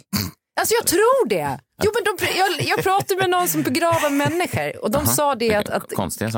Alltså 0.59 0.75
jag 0.79 0.87
tror 0.87 1.27
det. 1.27 1.59
Jo, 1.83 1.91
men 1.93 2.03
de, 2.03 2.25
jag, 2.37 2.61
jag 2.67 2.83
pratade 2.83 3.21
med 3.21 3.29
någon 3.29 3.47
som 3.47 3.61
begraver 3.61 4.09
människor 4.09 4.83
och 4.83 4.91
de 4.91 4.97
Aha. 4.97 5.05
sa 5.05 5.35
det 5.35 5.55
att, 5.55 5.69
att 5.69 5.89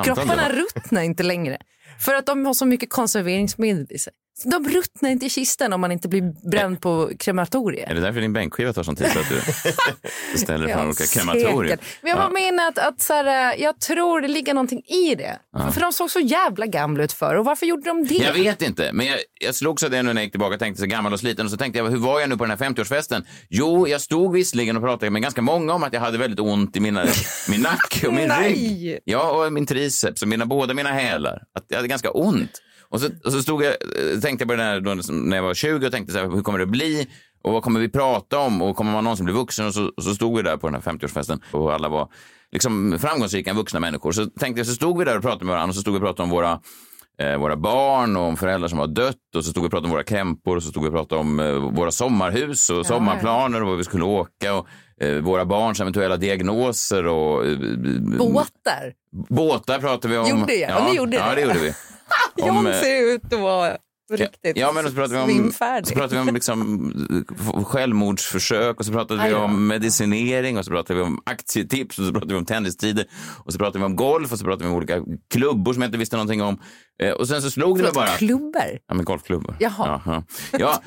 kropparna 0.03 0.49
ruttnar 0.49 1.01
inte 1.01 1.23
längre. 1.23 1.57
För 1.99 2.13
att 2.13 2.25
de 2.25 2.45
har 2.45 2.53
så 2.53 2.65
mycket 2.65 2.89
konserveringsmedel 2.89 3.87
i 3.89 3.99
sig. 3.99 4.13
De 4.43 4.69
ruttnar 4.69 5.09
inte 5.09 5.25
i 5.25 5.29
kistan 5.29 5.73
om 5.73 5.81
man 5.81 5.91
inte 5.91 6.07
blir 6.07 6.49
bränd 6.49 6.81
på 6.81 7.11
krematorier. 7.19 7.89
Är 7.89 7.95
det 7.95 8.01
därför 8.01 8.21
din 8.21 8.33
bänkskiva 8.33 8.73
tar 8.73 8.83
sån 8.83 8.95
tid? 8.95 9.07
För 9.07 9.19
att 9.19 9.29
du 10.31 10.37
ställer 10.37 10.67
fram 10.67 10.87
olika 10.87 11.03
krematorier? 11.05 11.77
Men 12.01 12.09
jag 12.09 12.17
bara 12.19 12.29
menar 12.29 12.67
att, 12.67 12.77
att 12.77 13.01
så 13.01 13.13
här, 13.13 13.55
jag 13.59 13.79
tror 13.79 14.21
det 14.21 14.27
ligger 14.27 14.53
någonting 14.53 14.79
i 14.79 15.15
det. 15.15 15.39
Ja. 15.53 15.71
För 15.71 15.81
de 15.81 15.93
såg 15.93 16.11
så 16.11 16.19
jävla 16.19 16.65
gamla 16.65 17.03
ut 17.03 17.11
förr 17.13 17.35
och 17.35 17.45
varför 17.45 17.65
gjorde 17.65 17.89
de 17.89 18.07
det? 18.07 18.15
Jag 18.15 18.33
vet 18.33 18.61
inte, 18.61 18.89
men 18.93 19.05
jag, 19.05 19.17
jag 19.41 19.55
slogs 19.55 19.83
av 19.83 19.89
det 19.89 20.03
nu 20.03 20.13
när 20.13 20.21
jag 20.21 20.23
gick 20.23 20.33
tillbaka 20.33 20.53
och 20.53 20.59
tänkte 20.59 20.81
så 20.81 20.87
gammal 20.87 21.13
och 21.13 21.19
sliten 21.19 21.45
och 21.45 21.51
så 21.51 21.57
tänkte 21.57 21.79
jag, 21.79 21.89
hur 21.89 21.97
var 21.97 22.19
jag 22.19 22.29
nu 22.29 22.37
på 22.37 22.45
den 22.45 22.57
här 22.59 22.69
50-årsfesten? 22.69 23.25
Jo, 23.49 23.87
jag 23.87 24.01
stod 24.01 24.33
visserligen 24.33 24.77
och 24.77 24.83
pratade 24.83 25.11
med 25.11 25.21
ganska 25.21 25.41
många 25.41 25.73
om 25.73 25.83
att 25.83 25.93
jag 25.93 26.01
hade 26.01 26.17
väldigt 26.17 26.39
ont 26.39 26.75
i 26.75 26.79
mina, 26.79 27.05
min 27.49 27.61
nacke 27.61 28.07
och 28.07 28.13
min 28.13 28.27
Nej. 28.39 28.53
rygg. 28.53 28.99
Ja, 29.03 29.31
och 29.45 29.53
min 29.53 29.65
triceps 29.65 30.21
och 30.21 30.27
mina, 30.27 30.45
båda 30.45 30.73
mina 30.73 30.89
hälar. 30.89 31.43
Att 31.55 31.65
jag 31.67 31.75
hade 31.75 31.87
ganska 31.87 32.11
ont. 32.11 32.61
Och 32.91 33.01
så, 33.01 33.09
och 33.25 33.31
så 33.31 33.41
stod 33.41 33.63
jag, 33.63 33.71
eh, 33.71 34.19
tänkte 34.19 34.43
jag 34.43 34.49
på 34.49 34.55
det 34.55 34.63
här 34.63 34.79
då, 34.79 34.93
liksom, 34.93 35.29
när 35.29 35.37
jag 35.37 35.43
var 35.43 35.53
20 35.53 35.85
och 35.85 35.91
tänkte 35.91 36.13
så 36.13 36.19
här, 36.19 36.29
hur 36.29 36.41
kommer 36.41 36.59
det 36.59 36.65
bli? 36.65 37.07
Och 37.41 37.53
vad 37.53 37.63
kommer 37.63 37.79
vi 37.79 37.89
prata 37.89 38.39
om? 38.39 38.61
Och 38.61 38.75
kommer 38.75 38.91
man 38.91 39.03
någonsin 39.03 39.25
bli 39.25 39.33
vuxen? 39.33 39.67
Och 39.67 39.73
så, 39.73 39.91
och 39.97 40.03
så 40.03 40.15
stod 40.15 40.37
vi 40.37 40.43
där 40.43 40.57
på 40.57 40.67
den 40.67 40.81
här 40.81 40.91
50-årsfesten 40.91 41.41
och 41.51 41.73
alla 41.73 41.89
var 41.89 42.09
liksom 42.51 42.99
framgångsrika 42.99 43.53
vuxna 43.53 43.79
människor. 43.79 44.11
Så 44.11 44.25
tänkte 44.25 44.59
jag, 44.59 44.67
så 44.67 44.73
stod 44.73 44.97
vi 44.97 45.05
där 45.05 45.17
och 45.17 45.21
pratade 45.21 45.45
med 45.45 45.53
varandra 45.53 45.69
och 45.69 45.75
så 45.75 45.81
stod 45.81 45.93
vi 45.93 45.99
och 45.99 46.03
pratade 46.03 46.23
om 46.23 46.29
våra 46.29 46.59
eh, 47.19 47.37
våra 47.37 47.55
barn 47.55 48.17
och 48.17 48.23
om 48.23 48.37
föräldrar 48.37 48.67
som 48.67 48.79
har 48.79 48.87
dött 48.87 49.35
och 49.35 49.45
så 49.45 49.51
stod 49.51 49.63
vi 49.63 49.67
och 49.67 49.71
pratade 49.71 49.87
om 49.87 49.91
våra 49.91 50.03
krämpor 50.03 50.55
och 50.55 50.63
så 50.63 50.69
stod 50.69 50.83
vi 50.83 50.89
och 50.89 50.93
pratade 50.93 51.21
om 51.21 51.39
eh, 51.39 51.51
våra 51.53 51.91
sommarhus 51.91 52.69
och 52.69 52.85
sommarplaner 52.85 53.61
och 53.61 53.67
var 53.67 53.75
vi 53.75 53.83
skulle 53.83 54.05
åka 54.05 54.53
och 54.55 54.67
eh, 55.01 55.17
våra 55.17 55.45
barns 55.45 55.79
eventuella 55.79 56.17
diagnoser 56.17 57.05
och 57.05 57.45
Båtar. 58.17 58.93
båtar 59.29 59.79
pratade 59.79 60.13
vi 60.13 60.17
om. 60.19 60.39
Gjorde 60.39 60.55
jag? 60.55 60.77
Och 60.77 60.89
ni 60.89 60.97
gjorde 60.97 61.17
ja, 61.17 61.29
det? 61.29 61.35
det 61.35 61.41
gjorde 61.41 61.59
vi. 61.59 61.73
John 62.47 62.67
eh, 62.67 62.73
ser 62.73 63.15
ut 63.15 63.33
att 63.33 63.39
vara 63.39 63.77
på 64.09 64.15
riktigt 64.15 64.57
Ja, 64.57 64.71
men 64.71 64.83
så 64.83 64.91
pratade 64.91 65.15
vi 65.15 65.21
om, 65.21 65.29
svimfärdig. 65.29 65.87
så 65.87 65.93
pratade 65.93 66.15
vi 66.23 66.29
om 66.29 66.35
liksom, 66.35 66.93
f- 67.39 67.63
självmordsförsök 67.65 68.79
och 68.79 68.85
så 68.85 68.91
pratade 68.91 69.21
Aj 69.21 69.29
vi 69.29 69.35
om 69.35 69.67
medicinering 69.67 70.57
och 70.57 70.65
så 70.65 70.71
pratade 70.71 70.99
vi 70.99 71.05
om 71.05 71.21
aktietips 71.25 71.99
och 71.99 72.05
så 72.05 72.11
pratade 72.11 72.33
vi 72.33 72.39
om 72.39 72.45
tennistider 72.45 73.05
och 73.45 73.53
så 73.53 73.59
pratade 73.59 73.79
vi 73.79 73.85
om 73.85 73.95
golf 73.95 74.31
och 74.31 74.39
så 74.39 74.45
pratade 74.45 74.63
vi 74.63 74.69
om 74.69 74.75
olika 74.75 75.03
klubbor 75.29 75.73
som 75.73 75.81
jag 75.81 75.87
inte 75.87 75.97
visste 75.97 76.15
någonting 76.15 76.41
om. 76.41 76.61
Eh, 77.03 77.11
Och 77.11 77.27
sen 77.27 77.41
så 77.41 77.51
slog 77.51 77.77
det 77.77 77.83
mig 77.83 77.91
Förlåt, 77.93 78.07
bara. 78.07 78.17
klubbor? 78.17 78.79
Ja, 78.87 78.93
men 78.95 79.05
golfklubbor. 79.05 79.55
Jaha. 79.59 80.01
Ja, 80.05 80.23
ja. 80.59 80.81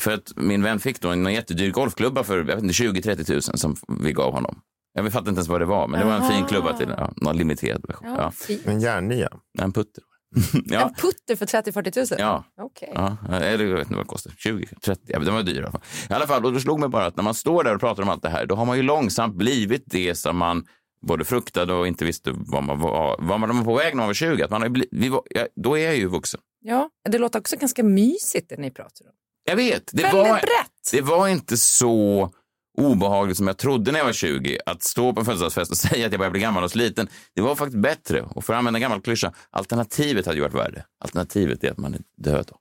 för 0.00 0.12
att 0.12 0.32
min 0.36 0.62
vän 0.62 0.80
fick 0.80 1.00
då 1.00 1.08
en 1.08 1.26
jättedyr 1.32 1.70
golfklubba 1.70 2.24
för 2.24 2.38
jag 2.38 2.44
vet 2.44 2.62
inte, 2.62 2.74
20-30 2.74 3.32
000 3.32 3.42
som 3.42 3.76
vi 4.00 4.12
gav 4.12 4.32
honom. 4.32 4.58
Jag 4.94 5.12
fattar 5.12 5.28
inte 5.28 5.38
ens 5.38 5.48
vad 5.48 5.60
det 5.60 5.64
var, 5.64 5.88
men 5.88 6.00
det 6.00 6.06
var 6.06 6.12
en 6.14 6.28
fin 6.28 6.44
klubba 6.44 6.72
till 6.78 6.88
ja, 6.98 7.12
någon 7.16 7.36
limiterad 7.36 7.84
version. 7.88 8.08
Ja, 8.08 8.32
Ja. 8.48 8.54
En 8.64 8.80
järnnia. 8.80 9.28
En 9.58 9.72
putter. 9.72 10.02
ja. 10.64 10.80
En 10.80 10.94
putter 10.94 11.36
för 11.36 11.46
30-40 11.46 11.98
000? 12.12 12.20
Ja. 12.20 12.44
Okej. 12.60 12.92
Ja, 12.94 13.16
eller 13.30 13.64
jag 13.64 13.76
vet 13.76 13.86
inte 13.86 13.94
vad 13.94 14.04
det 14.04 14.08
kostar. 14.08 14.32
20, 14.38 14.66
30, 14.66 15.02
ja, 15.06 15.18
men 15.18 15.26
den 15.26 15.34
var 15.34 15.42
dyr 15.42 15.54
i 15.54 15.58
alla 15.58 15.70
fall. 15.70 15.80
I 16.10 16.12
alla 16.12 16.26
fall, 16.26 16.44
och 16.44 16.52
då 16.52 16.60
slog 16.60 16.80
mig 16.80 16.88
bara 16.88 17.06
att 17.06 17.16
när 17.16 17.24
man 17.24 17.34
står 17.34 17.64
där 17.64 17.74
och 17.74 17.80
pratar 17.80 18.02
om 18.02 18.08
allt 18.08 18.22
det 18.22 18.28
här, 18.28 18.46
då 18.46 18.54
har 18.54 18.64
man 18.64 18.76
ju 18.76 18.82
långsamt 18.82 19.34
blivit 19.34 19.82
det 19.86 20.14
som 20.14 20.36
man 20.36 20.66
både 21.06 21.24
fruktade 21.24 21.72
och 21.74 21.86
inte 21.86 22.04
visste 22.04 22.32
vad 22.34 22.62
man 22.62 22.80
var, 22.80 23.16
vad 23.18 23.40
man 23.40 23.56
var 23.56 23.64
på 23.64 23.74
väg 23.74 23.94
när 23.94 23.96
man 23.96 24.06
var 24.06 24.14
20. 24.14 24.42
Att 24.42 24.50
man 24.50 24.62
har 24.62 24.68
bli, 24.68 24.88
vi 24.90 25.08
var, 25.08 25.22
ja, 25.30 25.46
då 25.56 25.78
är 25.78 25.84
jag 25.84 25.96
ju 25.96 26.06
vuxen. 26.06 26.40
Ja, 26.60 26.90
det 27.08 27.18
låter 27.18 27.38
också 27.38 27.56
ganska 27.56 27.82
mysigt 27.82 28.48
det 28.48 28.56
ni 28.56 28.70
pratar 28.70 29.04
om. 29.06 29.12
Jag 29.44 29.56
vet. 29.56 29.90
Det 29.92 30.02
Väldigt 30.02 30.22
var, 30.22 30.34
brett. 30.34 30.90
det 30.92 31.00
var 31.00 31.28
inte 31.28 31.56
så 31.56 32.30
obehagligt 32.76 33.36
som 33.36 33.46
jag 33.46 33.56
trodde 33.56 33.92
när 33.92 33.98
jag 33.98 34.06
var 34.06 34.12
20. 34.12 34.58
Att 34.66 34.82
stå 34.82 35.12
på 35.12 35.20
en 35.20 35.26
födelsedagsfest 35.26 35.70
och 35.70 35.76
säga 35.88 36.06
att 36.06 36.12
jag 36.12 36.18
börjar 36.18 36.30
bli 36.30 36.40
gammal 36.40 36.64
och 36.64 36.70
sliten. 36.70 37.08
Det 37.34 37.40
var 37.40 37.54
faktiskt 37.54 37.82
bättre. 37.82 38.22
Och 38.22 38.44
för 38.44 38.52
att 38.52 38.58
använda 38.58 38.78
en 38.78 38.82
gammal 38.82 39.00
klyscha, 39.00 39.32
alternativet 39.50 40.26
hade 40.26 40.36
ju 40.36 40.42
varit 40.42 40.54
värre. 40.54 40.84
Alternativet 41.04 41.64
är 41.64 41.70
att 41.70 41.78
man 41.78 41.94
är 41.94 42.00
död. 42.16 42.46
Då. 42.48 42.56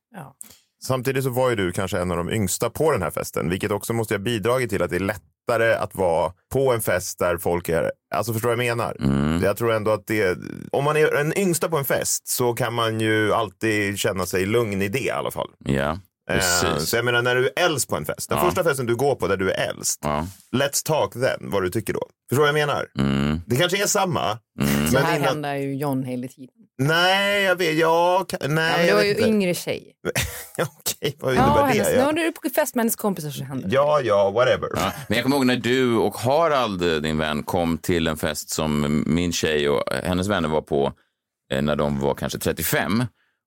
Samtidigt 0.84 1.24
så 1.24 1.30
var 1.30 1.50
ju 1.50 1.56
du 1.56 1.72
kanske 1.72 2.00
en 2.00 2.12
av 2.12 2.18
de 2.18 2.30
yngsta 2.30 2.70
på 2.70 2.92
den 2.92 3.02
här 3.02 3.12
festen, 3.12 3.50
vilket 3.50 3.72
också 3.72 3.94
måste 3.94 4.14
ha 4.14 4.20
bidragit 4.20 4.70
till 4.70 4.82
att 4.82 4.90
det 4.90 4.96
är 4.96 5.00
lättare 5.00 5.74
att 5.74 5.96
vara 5.96 6.34
på 6.54 6.74
en 6.74 6.82
fest 6.82 7.20
där 7.20 7.38
folk 7.38 7.70
är, 7.70 7.92
alltså 8.16 8.34
förstår 8.34 8.50
du 8.50 8.56
vad 8.56 8.66
jag 8.66 8.78
menar? 8.78 8.98
Mm. 9.00 9.44
Jag 9.44 9.58
tror 9.58 9.74
ändå 9.74 9.92
att 9.92 10.08
det, 10.08 10.38
om 10.72 10.84
man 10.84 10.98
är 10.98 11.12
den 11.12 11.38
yngsta 11.38 11.70
på 11.70 11.78
en 11.78 11.86
fest 11.86 12.28
så 12.28 12.54
kan 12.54 12.74
man 12.74 13.00
ju 13.00 13.34
alltid 13.34 14.00
känna 14.00 14.26
sig 14.26 14.46
lugn 14.46 14.82
i 14.82 14.88
det 14.88 15.00
i 15.00 15.10
alla 15.10 15.32
fall. 15.32 15.50
Ja, 15.60 16.00
Eh, 16.30 16.36
precis. 16.36 16.90
Så 16.90 16.96
jag 16.96 17.06
menar 17.06 17.22
när 17.22 17.36
du 17.36 17.46
är 17.56 17.66
äldst 17.66 17.90
på 17.90 17.96
en 17.96 18.06
fest, 18.06 18.30
den 18.30 18.38
Ja. 18.38 18.46
första 18.46 18.64
festen 18.64 18.86
du 18.86 18.96
går 18.96 19.16
på 19.16 19.28
där 19.28 19.38
du 19.38 19.52
är 19.52 19.70
äldst, 19.70 20.00
Ja. 20.04 20.28
let's 20.56 20.86
talk 20.86 21.14
then, 21.14 21.50
vad 21.52 21.64
du 21.64 21.70
tycker 21.70 21.94
då. 21.94 22.02
Förstår 22.30 22.46
du 22.46 22.52
vad 22.52 22.60
jag 22.62 22.68
menar? 22.68 22.88
Mm. 23.00 23.42
Det 23.48 23.56
kanske 23.56 23.84
är 23.84 23.88
samma. 23.88 24.40
Så 24.92 24.98
här 25.00 25.16
innan, 25.16 25.28
händer 25.28 25.56
ju 25.56 25.76
John 25.76 26.04
hela 26.04 26.28
tiden. 26.28 26.50
nej, 26.78 27.44
jag 27.44 27.56
vet, 27.56 27.76
ja, 27.78 28.26
ka- 28.30 28.48
nej, 28.48 28.72
Ja, 28.72 28.78
men 28.78 28.82
du 28.82 28.88
jag 28.88 28.96
var 28.96 29.04
ju 29.04 29.10
inte. 29.10 29.28
yngre 29.28 29.54
tjej. 29.54 29.94
Okej, 30.60 31.18
vad 31.20 31.36
Ja, 31.36 31.46
innebär 31.46 31.66
hennes, 31.68 31.88
det? 31.88 31.98
När 31.98 32.06
Ja. 32.06 32.12
du 32.12 32.22
är 32.22 32.32
på 32.32 32.50
fest 32.56 32.76
med 32.76 32.82
hennes 32.84 32.96
kompisar 32.96 33.30
så 33.30 33.44
händer 33.44 33.68
det. 33.70 33.76
ja, 33.76 34.02
ja, 34.04 34.32
whatever. 34.32 34.70
Ja, 34.76 34.92
men 35.08 35.16
jag 35.18 35.24
kommer 35.24 35.36
ihåg 35.36 35.46
när 35.46 35.56
du 35.56 35.96
och 35.98 36.16
Harald, 36.18 37.04
din 37.04 37.18
vän, 37.18 37.44
kom 37.44 37.78
till 37.78 38.08
en 38.08 38.18
fest 38.18 38.50
som 38.50 39.04
min 39.08 39.34
tjej 39.34 39.70
och 39.70 39.84
hennes 40.04 40.28
vänner 40.28 40.50
var 40.50 40.62
på 40.62 40.94
eh, 41.52 41.62
när 41.62 41.76
de 41.76 42.00
var 42.00 42.14
kanske 42.14 42.40
35. 42.40 43.04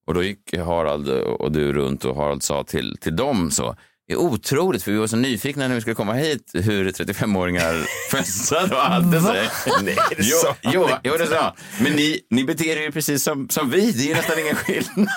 Och 0.09 0.15
då 0.15 0.23
gick 0.23 0.57
Harald 0.57 1.09
och 1.09 1.53
du 1.53 1.73
runt 1.73 2.05
och 2.05 2.17
Harald 2.17 2.43
sa 2.43 2.65
till, 2.65 2.97
till 3.01 3.17
dem 3.17 3.51
så, 3.51 3.77
är 4.13 4.17
otroligt 4.17 4.83
för 4.83 4.93
vi 4.93 4.99
var 4.99 5.07
så 5.07 5.17
nyfikna 5.17 5.69
när 5.69 5.75
vi 5.75 5.81
skulle 5.81 5.95
komma 5.95 6.13
hit 6.13 6.51
hur 6.55 6.91
35-åringar 6.91 7.87
festade 8.11 8.75
och 8.75 8.81
hade 8.81 9.21
sig. 9.21 9.51
Nej, 9.83 9.97
det 10.11 10.17
Jo, 10.19 10.37
sa 10.43 10.57
jo, 10.61 10.83
inte. 10.83 11.01
jo, 11.05 11.17
det 11.19 11.27
sa. 11.27 11.55
Men 11.81 11.93
ni, 11.93 12.21
ni 12.31 12.45
beter 12.45 12.77
er 12.77 12.83
ju 12.83 12.93
precis 12.93 13.23
som, 13.25 13.49
som 13.49 13.71
vi. 13.71 13.93
Det 13.93 14.03
är 14.05 14.09
ju 14.09 14.15
nästan 14.15 14.39
ingen 14.39 14.57
skillnad. 14.57 15.09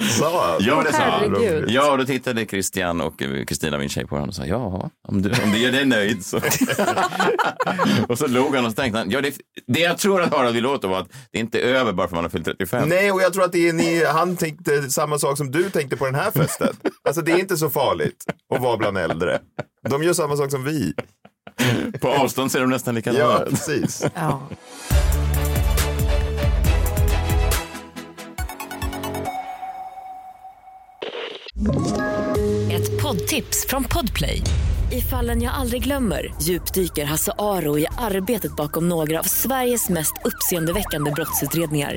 Sa 0.18 0.52
han? 0.52 0.56
Ja, 0.60 0.82
det 0.86 0.92
sa 0.92 0.98
han. 1.02 1.34
Herregud. 1.34 1.70
Ja, 1.70 1.90
och 1.92 1.98
då 1.98 2.04
tittade 2.04 2.46
Christian 2.46 3.00
och 3.00 3.22
eh, 3.22 3.44
Kristina, 3.44 3.78
min 3.78 3.88
tjej, 3.88 4.06
på 4.06 4.14
honom 4.14 4.28
och 4.28 4.34
sa 4.34 4.44
ja, 4.46 4.90
om 5.08 5.22
du, 5.22 5.30
om 5.44 5.52
du 5.52 5.58
gör 5.58 5.72
dig 5.72 5.84
nöjd 5.84 6.26
så. 6.26 6.40
och 8.08 8.18
så 8.18 8.26
log 8.26 8.54
han 8.56 8.64
och 8.64 8.70
så 8.70 8.76
tänkte 8.76 8.98
han, 8.98 9.10
ja, 9.10 9.20
det, 9.20 9.34
det 9.66 9.80
jag 9.80 9.98
tror 9.98 10.22
att 10.22 10.34
Harald 10.34 10.54
vill 10.54 10.66
åt 10.66 10.84
var 10.84 11.00
att 11.00 11.08
det 11.32 11.38
inte 11.38 11.60
är 11.60 11.64
över 11.74 11.92
bara 11.92 12.08
för 12.08 12.16
att 12.16 12.16
man 12.16 12.24
har 12.24 12.30
fyllt 12.30 12.44
35. 12.44 12.88
Nej, 12.88 13.12
och 13.12 13.22
jag 13.22 13.32
tror 13.32 13.44
att 13.44 13.52
det 13.52 13.68
är 13.68 13.72
ni, 13.72 14.04
han 14.04 14.36
tänkte 14.36 14.90
samma 14.90 15.18
sak 15.18 15.36
som 15.36 15.50
du 15.50 15.70
tänkte 15.70 15.96
på 15.96 16.04
den 16.04 16.14
här 16.14 16.30
festen. 16.30 16.76
Alltså 17.08 17.22
det 17.22 17.32
är 17.32 17.38
inte 17.38 17.56
så 17.56 17.70
farligt 17.70 18.24
att 18.54 18.60
vara 18.62 18.76
bland 18.76 18.98
äldre. 18.98 19.40
De 19.88 20.02
gör 20.02 20.12
samma 20.12 20.36
sak 20.36 20.50
som 20.50 20.64
vi. 20.64 20.94
På 22.00 22.08
avstånd 22.08 22.52
ser 22.52 22.60
de 22.60 22.70
nästan 22.70 22.94
likadana 22.94 23.18
Ja, 23.24 23.42
ut. 23.42 23.50
precis. 23.50 24.04
Ja. 24.14 24.42
Ett 32.72 33.02
poddtips 33.02 33.66
från 33.68 33.84
Podplay. 33.84 34.42
I 34.92 35.00
fallen 35.00 35.42
jag 35.42 35.54
aldrig 35.54 35.84
glömmer 35.84 36.34
djupdyker 36.42 37.04
Hasse 37.04 37.32
Aro 37.38 37.78
i 37.78 37.86
arbetet 37.98 38.56
bakom 38.56 38.88
några 38.88 39.18
av 39.18 39.22
Sveriges 39.24 39.88
mest 39.88 40.12
uppseendeväckande 40.24 41.10
brottsutredningar. 41.10 41.96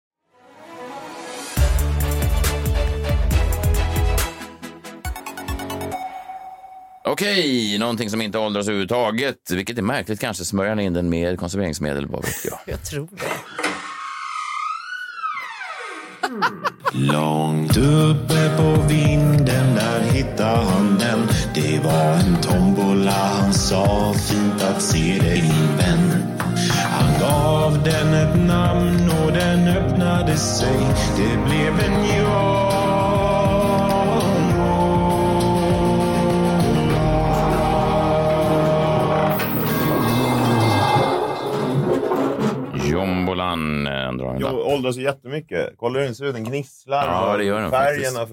Okej, 7.11 7.77
någonting 7.79 8.09
som 8.09 8.21
inte 8.21 8.37
åldras 8.37 8.67
överhuvudtaget. 8.67 9.51
Vilket 9.51 9.77
är 9.77 9.81
märkligt 9.81 10.19
kanske. 10.19 10.45
Smörjer 10.45 10.69
han 10.69 10.79
in 10.79 10.93
den 10.93 11.09
med 11.09 11.39
konserveringsmedel? 11.39 12.07
Vad 12.07 12.25
vet 12.25 12.45
jag. 12.45 12.59
Jag 12.65 12.83
tror 12.83 13.07
det. 13.11 13.21
Långt 16.93 17.77
uppe 17.77 18.57
på 18.57 18.87
vinden 18.89 19.75
där 19.75 19.99
hittade 20.01 20.65
han 20.65 20.97
den 20.99 21.27
Det 21.55 21.79
var 21.83 22.13
en 22.13 22.41
tombola, 22.41 23.11
han 23.11 23.53
sa 23.53 24.13
fint 24.13 24.63
att 24.63 24.81
se 24.81 25.19
dig 25.19 25.41
min 25.41 25.77
vän 25.77 26.23
Han 26.67 27.19
gav 27.19 27.83
den 27.83 28.13
ett 28.13 28.47
namn 28.47 29.11
och 29.23 29.31
den 29.31 29.67
öppnade 29.67 30.37
sig 30.37 30.79
Det 31.17 31.49
blev 31.49 31.79
en 31.79 32.05
ja 32.17 32.60
Eh, 43.49 44.13
drar 44.13 44.35
en 44.35 44.39
Jag 44.39 44.55
åldras 44.55 44.97
ju 44.97 45.01
jättemycket. 45.01 45.73
Kolla 45.77 45.99
hur 45.99 46.05
den 46.23 46.33
den 46.33 46.43
gnisslar. 46.43 47.07
Ja, 47.07 47.37
det 47.37 47.43
gör 47.43 47.61
den 47.61 47.71
Färgen 47.71 48.15
har 48.15 48.27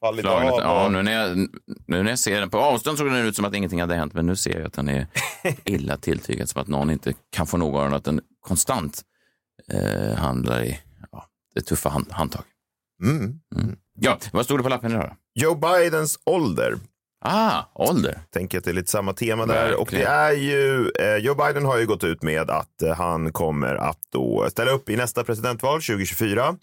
fallit 0.00 0.26
av. 0.26 0.42
Ja, 0.42 0.88
nu 0.88 1.02
när, 1.02 1.12
jag, 1.12 1.36
nu 1.86 2.02
när 2.02 2.10
jag 2.10 2.18
ser 2.18 2.40
den 2.40 2.50
på 2.50 2.58
avstånd 2.58 2.98
såg 2.98 3.06
den 3.06 3.26
ut 3.26 3.36
som 3.36 3.44
att 3.44 3.54
ingenting 3.54 3.80
hade 3.80 3.94
hänt, 3.94 4.14
men 4.14 4.26
nu 4.26 4.36
ser 4.36 4.58
jag 4.58 4.66
att 4.66 4.72
den 4.72 4.88
är 4.88 5.06
illa 5.64 5.96
tilltygad, 5.96 6.48
som 6.48 6.62
att 6.62 6.68
någon 6.68 6.90
inte 6.90 7.14
kan 7.30 7.46
få 7.46 7.56
nog 7.56 7.76
av 7.76 7.84
den, 7.84 7.94
att 7.94 8.04
den 8.04 8.20
konstant 8.40 9.02
eh, 9.72 10.14
handlar 10.16 10.62
i 10.62 10.80
ja, 11.12 11.24
det 11.54 11.60
tuffa 11.60 11.88
hand, 11.88 12.06
handtag. 12.10 12.42
Mm. 13.02 13.40
Ja, 14.00 14.18
vad 14.32 14.44
stod 14.44 14.58
det 14.58 14.62
på 14.62 14.68
lappen 14.68 14.90
idag 14.90 15.02
då? 15.02 15.42
Joe 15.42 15.54
Bidens 15.54 16.18
ålder. 16.26 16.74
Ah, 17.22 17.62
ålder. 17.74 18.18
Tänker 18.32 18.58
att 18.58 18.64
det 18.64 18.70
är 18.70 18.74
lite 18.74 18.90
samma 18.90 19.12
tema 19.12 19.46
där. 19.46 19.74
Och 19.80 19.88
det 19.90 19.96
Verkligen. 19.96 20.12
är 20.12 20.32
ju, 20.32 20.90
eh, 21.00 21.16
Joe 21.16 21.34
Biden 21.34 21.64
har 21.64 21.78
ju 21.78 21.86
gått 21.86 22.04
ut 22.04 22.22
med 22.22 22.50
att 22.50 22.82
eh, 22.82 22.94
han 22.94 23.32
kommer 23.32 23.74
att 23.74 23.98
då 24.12 24.46
ställa 24.50 24.70
upp 24.70 24.88
i 24.88 24.96
nästa 24.96 25.24
presidentval 25.24 25.82
2024. 25.82 26.56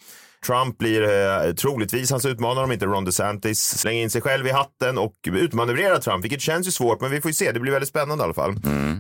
Trump 0.46 0.78
blir 0.78 1.02
eh, 1.04 1.54
troligtvis 1.54 2.12
hans 2.12 2.26
utmanare 2.26 2.66
om 2.66 2.72
inte 2.72 2.86
Ron 2.86 3.06
DeSantis 3.06 3.80
slänger 3.80 4.02
in 4.02 4.10
sig 4.10 4.22
själv 4.22 4.48
i 4.48 4.52
hatten 4.52 4.98
och 4.98 5.14
utmanövrerar 5.28 5.98
Trump, 5.98 6.24
vilket 6.24 6.42
känns 6.42 6.68
ju 6.68 6.72
svårt, 6.72 7.02
men 7.02 7.12
vi 7.12 7.22
får 7.22 7.30
ju 7.30 7.34
se. 7.36 7.52
Det 7.52 7.60
blir 7.60 7.72
väldigt 7.72 7.90
spännande 7.90 8.24
i 8.24 8.26
alla 8.26 8.34
fall. 8.34 8.52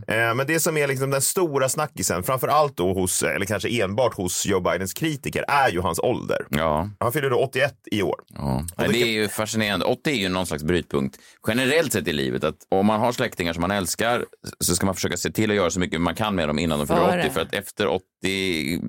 Eh, 0.07 0.35
men 0.35 0.47
det 0.47 0.59
som 0.59 0.77
är 0.77 0.87
liksom 0.87 1.09
den 1.09 1.21
stora 1.21 1.69
snackisen, 1.69 2.23
framför 2.23 2.47
allt 2.47 2.77
då 2.77 2.93
hos, 2.93 3.23
eller 3.23 3.45
kanske 3.45 3.83
enbart 3.83 4.13
hos 4.13 4.45
Joe 4.45 4.59
Bidens 4.59 4.93
kritiker, 4.93 5.45
är 5.47 5.69
ju 5.69 5.81
hans 5.81 5.99
ålder. 5.99 6.45
Ja. 6.49 6.89
Han 6.99 7.11
fyller 7.11 7.29
då 7.29 7.37
81 7.37 7.73
i 7.91 8.01
år. 8.01 8.15
Ja. 8.33 8.65
Nej, 8.77 8.87
det 8.91 9.01
är 9.01 9.07
ju 9.07 9.27
fascinerande. 9.27 9.85
80 9.85 10.09
är 10.09 10.13
ju 10.13 10.29
någon 10.29 10.45
slags 10.45 10.63
brytpunkt 10.63 11.17
generellt 11.47 11.93
sett 11.93 12.07
i 12.07 12.13
livet. 12.13 12.43
Att 12.43 12.55
om 12.69 12.85
man 12.85 12.99
har 12.99 13.11
släktingar 13.11 13.53
som 13.53 13.61
man 13.61 13.71
älskar 13.71 14.25
så 14.59 14.75
ska 14.75 14.85
man 14.85 14.95
försöka 14.95 15.17
se 15.17 15.31
till 15.31 15.49
att 15.49 15.55
göra 15.55 15.69
så 15.69 15.79
mycket 15.79 16.01
man 16.01 16.15
kan 16.15 16.35
med 16.35 16.49
dem 16.49 16.59
innan 16.59 16.79
de 16.79 16.87
fyller 16.87 17.11
Före. 17.11 17.21
80. 17.21 17.29
För 17.33 17.41
att 17.41 17.53
efter 17.53 17.87
80, 17.87 18.03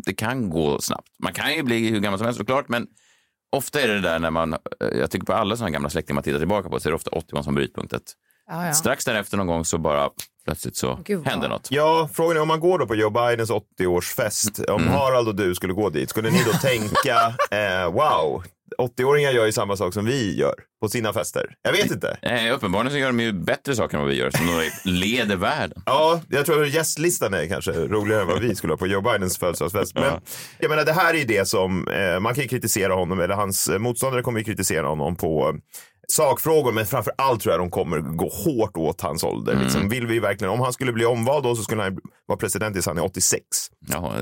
det 0.04 0.14
kan 0.14 0.50
gå 0.50 0.80
snabbt. 0.80 1.08
Man 1.22 1.32
kan 1.32 1.54
ju 1.54 1.62
bli 1.62 1.88
hur 1.88 2.00
gammal 2.00 2.18
som 2.18 2.24
helst 2.24 2.37
såklart, 2.38 2.68
men 2.68 2.86
ofta 3.56 3.80
är 3.80 3.88
det 3.88 4.00
där 4.00 4.18
när 4.18 4.30
man, 4.30 4.52
eh, 4.52 4.58
jag 4.80 5.10
tycker 5.10 5.26
på 5.26 5.32
alla 5.32 5.56
sådana 5.56 5.70
gamla 5.70 5.90
släktingar 5.90 6.14
man 6.14 6.24
tittar 6.24 6.38
tillbaka 6.38 6.68
på 6.68 6.80
så 6.80 6.88
är 6.88 6.90
det 6.90 6.96
ofta 6.96 7.10
80 7.10 7.34
man 7.34 7.44
som 7.44 7.54
brytpunkt. 7.54 7.92
Att 7.92 8.14
Ja, 8.50 8.66
ja. 8.66 8.72
Strax 8.72 9.04
därefter 9.04 9.36
någon 9.36 9.46
gång 9.46 9.64
så 9.64 9.78
bara 9.78 10.10
plötsligt 10.44 10.76
så 10.76 10.98
Gud, 11.04 11.26
händer 11.26 11.48
något. 11.48 11.68
Ja, 11.70 12.08
frågan 12.12 12.36
är 12.36 12.40
om 12.40 12.48
man 12.48 12.60
går 12.60 12.78
då 12.78 12.86
på 12.86 12.94
Joe 12.94 13.10
Bidens 13.10 13.50
80-årsfest, 13.50 14.70
om 14.70 14.88
Harald 14.88 15.28
och 15.28 15.34
du 15.34 15.54
skulle 15.54 15.72
gå 15.72 15.90
dit, 15.90 16.10
skulle 16.10 16.30
ni 16.30 16.44
då 16.44 16.52
tänka 16.52 17.16
eh, 17.56 17.92
wow, 17.92 18.42
80-åringar 18.82 19.30
gör 19.30 19.46
ju 19.46 19.52
samma 19.52 19.76
sak 19.76 19.94
som 19.94 20.04
vi 20.04 20.38
gör 20.38 20.54
på 20.80 20.88
sina 20.88 21.12
fester? 21.12 21.54
Jag 21.62 21.72
vet 21.72 21.90
inte. 21.90 22.18
Eh, 22.22 22.54
uppenbarligen 22.54 22.92
så 22.92 22.98
gör 22.98 23.06
de 23.06 23.20
ju 23.20 23.32
bättre 23.32 23.74
saker 23.76 23.96
än 23.96 24.02
vad 24.02 24.10
vi 24.10 24.16
gör, 24.16 24.30
som 24.30 24.46
de 24.46 24.70
leder 24.90 25.36
världen. 25.48 25.82
Ja, 25.86 26.20
jag 26.28 26.46
tror 26.46 26.62
att 26.62 26.74
gästlistan 26.74 27.34
är 27.34 27.46
kanske 27.46 27.72
roligare 27.72 28.22
än 28.22 28.28
vad 28.28 28.40
vi 28.40 28.54
skulle 28.54 28.72
ha 28.72 28.78
på 28.78 28.86
Joe 28.86 29.00
Bidens 29.00 29.38
födelsedagsfest. 29.38 29.94
Men 29.94 30.20
jag 30.58 30.68
menar, 30.68 30.84
det 30.84 30.92
här 30.92 31.14
är 31.14 31.18
ju 31.18 31.24
det 31.24 31.48
som, 31.48 31.88
eh, 31.88 32.20
man 32.20 32.34
kan 32.34 32.42
ju 32.42 32.48
kritisera 32.48 32.94
honom, 32.94 33.20
eller 33.20 33.34
hans 33.34 33.68
eh, 33.68 33.78
motståndare 33.78 34.22
kommer 34.22 34.38
ju 34.38 34.44
kritisera 34.44 34.86
honom 34.88 35.16
på 35.16 35.48
eh, 35.48 35.54
sakfrågor, 36.12 36.72
men 36.72 36.86
framför 36.86 37.12
allt 37.18 37.40
tror 37.40 37.52
jag 37.52 37.60
de 37.60 37.70
kommer 37.70 37.98
gå 38.00 38.28
hårt 38.28 38.76
åt 38.76 39.00
hans 39.00 39.24
ålder. 39.24 39.60
Liksom, 39.62 39.88
vill 39.88 40.06
vi 40.06 40.18
verkligen, 40.18 40.52
om 40.52 40.60
han 40.60 40.72
skulle 40.72 40.92
bli 40.92 41.04
omvald 41.04 41.44
då 41.44 41.56
så 41.56 41.62
skulle 41.62 41.82
han 41.82 41.98
vara 42.26 42.38
president 42.38 42.74
tills 42.74 42.86
han 42.86 42.98
är 42.98 43.04
86. 43.04 43.42
Ja, 43.88 44.14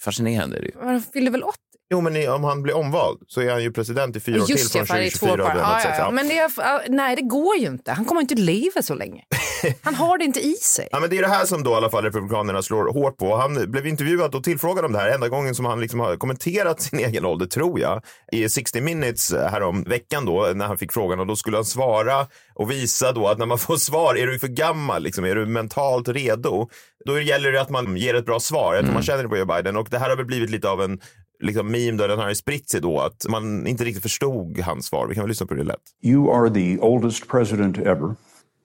fascinerande 0.00 0.56
är 0.56 0.60
det 0.60 0.66
ju. 0.66 0.72
Han 0.82 1.02
fyller 1.02 1.30
väl 1.30 1.42
80? 1.42 1.58
Jo, 1.94 2.00
men 2.00 2.28
om 2.28 2.44
han 2.44 2.62
blir 2.62 2.76
omvald 2.76 3.18
så 3.26 3.40
är 3.40 3.50
han 3.50 3.62
ju 3.62 3.72
president 3.72 4.16
i 4.16 4.20
fyra 4.20 4.42
år 4.42 4.46
till 4.46 4.56
Just 4.56 4.72
från 4.72 4.80
det, 4.80 4.86
för 4.86 4.94
det 4.94 5.06
är 5.06 5.10
två 5.10 5.26
2024. 5.26 5.54
par. 5.54 5.80
är 5.80 5.90
Ja, 5.90 5.96
ja. 5.98 6.10
Men 6.10 6.28
det 6.28 6.38
är, 6.38 6.88
nej, 6.90 7.16
det 7.16 7.22
går 7.22 7.56
ju 7.56 7.66
inte. 7.66 7.92
Han 7.92 8.04
kommer 8.04 8.20
inte 8.20 8.34
leva 8.34 8.82
så 8.82 8.94
länge. 8.94 9.22
Han 9.82 9.94
har 9.94 10.18
det 10.18 10.24
inte 10.24 10.40
i 10.40 10.54
sig. 10.54 10.88
Ja, 10.92 11.00
men 11.00 11.10
det 11.10 11.18
är 11.18 11.22
det 11.22 11.28
här 11.28 11.44
som 11.44 11.62
då 11.62 11.70
i 11.70 11.74
alla 11.74 11.90
fall 11.90 12.04
Republikanerna 12.04 12.62
slår 12.62 12.92
hårt 12.92 13.16
på. 13.16 13.36
Han 13.36 13.70
blev 13.70 13.86
intervjuad 13.86 14.34
och 14.34 14.44
tillfrågad 14.44 14.84
om 14.84 14.92
det 14.92 14.98
här 14.98 15.08
enda 15.08 15.28
gången 15.28 15.54
som 15.54 15.64
han 15.64 15.80
liksom 15.80 16.00
har 16.00 16.16
kommenterat 16.16 16.80
sin 16.82 16.98
egen 17.06 17.24
ålder, 17.24 17.46
tror 17.46 17.80
jag, 17.80 18.02
i 18.32 18.48
60 18.48 18.80
minutes 18.80 19.32
härom 19.32 19.82
veckan 19.82 20.24
då 20.24 20.52
när 20.54 20.66
han 20.66 20.78
fick 20.78 20.92
frågan 20.92 21.20
och 21.20 21.26
då 21.26 21.36
skulle 21.36 21.56
han 21.56 21.64
svara 21.64 22.26
och 22.54 22.70
visa 22.70 23.12
då 23.12 23.28
att 23.28 23.38
när 23.38 23.46
man 23.46 23.58
får 23.68 23.76
svar, 23.76 24.14
är 24.14 24.26
du 24.26 24.38
för 24.38 24.48
gammal, 24.48 25.02
liksom, 25.02 25.24
är 25.24 25.34
du 25.34 25.46
mentalt 25.46 26.08
redo? 26.08 26.68
Då 27.06 27.20
gäller 27.20 27.52
det 27.52 27.60
att 27.60 27.70
man 27.70 27.96
ger 27.96 28.14
ett 28.14 28.26
bra 28.26 28.40
svar. 28.40 28.74
Jag 28.74 28.84
tror 28.84 28.94
man 28.94 29.02
känner 29.02 29.22
det 29.22 29.28
på 29.28 29.36
Joe 29.36 29.46
Biden 29.46 29.76
och 29.76 29.88
det 29.90 29.98
här 29.98 30.08
har 30.08 30.16
väl 30.16 30.26
blivit 30.26 30.50
lite 30.50 30.68
av 30.68 30.82
en 30.82 31.00
liksom 31.44 31.70
meme 31.70 31.98
där 31.98 32.08
den 32.08 32.18
har 32.18 32.34
spritt 32.34 32.68
sig 32.68 32.80
då 32.80 33.00
att 33.00 33.26
man 33.28 33.66
inte 33.66 33.84
riktigt 33.84 34.02
förstod 34.02 34.58
hans 34.58 34.86
svar. 34.86 35.06
Vi 35.06 35.14
kan 35.14 35.22
väl 35.24 35.28
lyssna 35.28 35.46
på 35.46 35.54
det 35.54 35.64
lätt. 35.64 35.82
You 36.02 36.32
are 36.32 36.50
the 36.50 36.78
oldest 36.78 37.28
president 37.28 37.78
ever, 37.78 38.16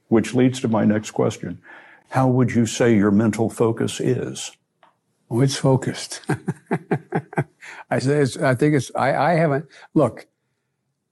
which 0.10 0.34
leads 0.34 0.62
to 0.62 0.68
my 0.68 0.86
next 0.86 1.12
question. 1.12 1.58
How 2.10 2.28
would 2.28 2.52
you 2.52 2.65
say 2.65 2.98
your 2.98 3.12
mental 3.12 3.50
focus 3.50 4.00
is? 4.00 4.52
Oh, 5.30 5.44
it's 5.44 5.58
focused. 5.58 6.22
I 7.92 8.00
say 8.00 8.22
it's, 8.22 8.38
I 8.38 8.56
think 8.56 8.76
it's. 8.76 8.92
I, 8.96 9.34
I 9.34 9.36
haven't. 9.36 9.65
Look, 9.94 10.26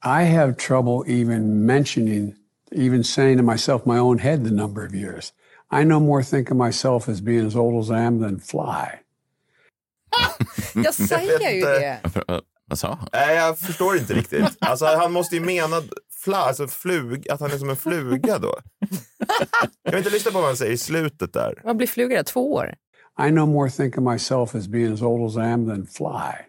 I 0.02 0.24
have 0.24 0.58
trouble 0.58 1.04
even 1.08 1.66
mentioning, 1.66 2.36
even 2.72 3.04
saying 3.04 3.38
to 3.38 3.44
myself, 3.44 3.86
my 3.86 4.00
own 4.00 4.18
head, 4.18 4.44
the 4.44 4.52
number 4.52 4.84
of 4.84 4.96
years. 4.96 5.34
I 5.70 5.84
no 5.84 6.00
more 6.00 6.24
think 6.24 6.50
of 6.50 6.58
myself 6.58 7.08
as 7.08 7.22
being 7.22 7.46
as 7.46 7.56
old 7.56 7.84
as 7.84 7.92
I 7.92 8.02
am 8.02 8.20
than 8.20 8.40
fly. 8.40 9.02
Jag 10.84 10.94
säger 10.94 11.52
ju 11.52 11.62
det. 11.62 12.00
Vad 12.70 12.80
sa 12.80 12.88
han? 12.88 13.10
Nej, 13.14 13.36
jag 13.36 13.60
förstår 13.60 13.98
inte 13.98 14.14
riktigt. 14.14 14.58
Alltså, 14.60 14.86
han 14.86 15.12
måste 15.12 15.36
ju 15.36 15.42
mena 15.42 15.82
fla, 16.24 16.38
alltså 16.38 16.68
flug, 16.68 17.30
att 17.30 17.40
han 17.40 17.52
är 17.52 17.58
som 17.58 17.70
en 17.70 17.76
fluga 17.76 18.40
då. 18.40 18.56
Jag 19.84 19.92
vill 19.92 19.98
inte 19.98 20.10
lyssna 20.10 20.32
på 20.32 20.38
vad 20.38 20.48
han 20.48 20.58
säger 20.58 20.72
i 20.72 20.78
slutet 20.78 21.34
där. 21.34 21.62
Vad 21.64 21.78
blir 21.78 21.88
fluga 21.88 22.18
då? 22.18 22.24
Två 22.24 22.54
år? 22.54 22.76
I 23.28 23.32
no 23.32 23.46
more 23.46 23.70
think 23.70 23.98
of 23.98 24.04
myself 24.04 24.56
as 24.56 24.68
being 24.68 24.94
as 24.94 25.02
old 25.02 25.30
as 25.30 25.36
I 25.38 25.52
am 25.52 25.68
than 25.68 25.88
fly. 25.88 26.47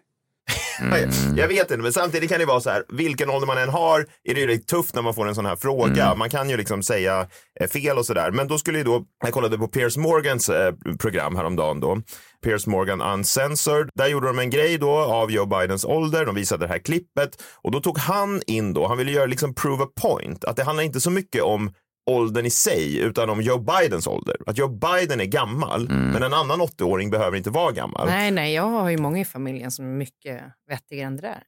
Jag 1.37 1.47
vet 1.47 1.71
inte, 1.71 1.77
men 1.77 1.93
samtidigt 1.93 2.29
kan 2.29 2.39
det 2.39 2.45
vara 2.45 2.61
så 2.61 2.69
här, 2.69 2.83
vilken 2.89 3.29
ålder 3.29 3.47
man 3.47 3.57
än 3.57 3.69
har 3.69 3.99
är 4.23 4.33
det 4.33 4.41
ju 4.41 4.47
rätt 4.47 4.67
tufft 4.67 4.95
när 4.95 5.01
man 5.01 5.13
får 5.13 5.27
en 5.27 5.35
sån 5.35 5.45
här 5.45 5.55
fråga. 5.55 6.15
Man 6.15 6.29
kan 6.29 6.49
ju 6.49 6.57
liksom 6.57 6.83
säga 6.83 7.27
eh, 7.59 7.67
fel 7.67 7.97
och 7.97 8.05
sådär. 8.05 8.31
Men 8.31 8.47
då 8.47 8.57
skulle 8.57 8.77
ju 8.77 8.83
då, 8.83 9.03
jag 9.23 9.33
kollade 9.33 9.57
på 9.57 9.67
Piers 9.67 9.97
Morgans 9.97 10.49
eh, 10.49 10.73
program 10.99 11.35
häromdagen 11.35 11.79
då, 11.79 12.01
Piers 12.43 12.67
Morgan 12.67 13.01
Uncensored. 13.01 13.89
Där 13.95 14.07
gjorde 14.07 14.27
de 14.27 14.39
en 14.39 14.49
grej 14.49 14.77
då 14.77 14.91
av 14.91 15.31
Joe 15.31 15.45
Bidens 15.45 15.85
ålder. 15.85 16.25
De 16.25 16.35
visade 16.35 16.65
det 16.65 16.69
här 16.71 16.79
klippet 16.79 17.43
och 17.61 17.71
då 17.71 17.79
tog 17.79 17.97
han 17.97 18.41
in 18.47 18.73
då, 18.73 18.87
han 18.87 18.97
ville 18.97 19.11
göra 19.11 19.25
liksom 19.25 19.55
prove 19.55 19.83
a 19.83 19.87
point, 20.01 20.45
att 20.45 20.55
det 20.55 20.63
handlar 20.63 20.83
inte 20.83 21.01
så 21.01 21.11
mycket 21.11 21.41
om 21.41 21.71
åldern 22.09 22.45
i 22.45 22.49
sig, 22.49 22.99
utan 22.99 23.29
om 23.29 23.41
Joe 23.41 23.57
Bidens 23.59 24.07
ålder. 24.07 24.35
Att 24.45 24.57
Joe 24.57 24.67
Biden 24.67 25.19
är 25.21 25.25
gammal, 25.25 25.89
men 25.89 26.23
en 26.23 26.33
annan 26.33 26.61
80-åring 26.61 27.09
behöver 27.09 27.37
inte 27.37 27.49
vara 27.49 27.71
gammal. 27.71 28.07
Nej, 28.07 28.31
nej, 28.31 28.53
jag 28.53 28.63
har 28.63 28.89
ju 28.89 28.97
många 28.97 29.19
i 29.19 29.25
familjen 29.25 29.71
som 29.71 29.85
är 29.85 29.89
mycket 29.97 30.41
vettigare 30.69 31.07
än 31.07 31.15
det 31.15 31.21
där. 31.21 31.43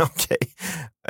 Okej. 0.00 0.38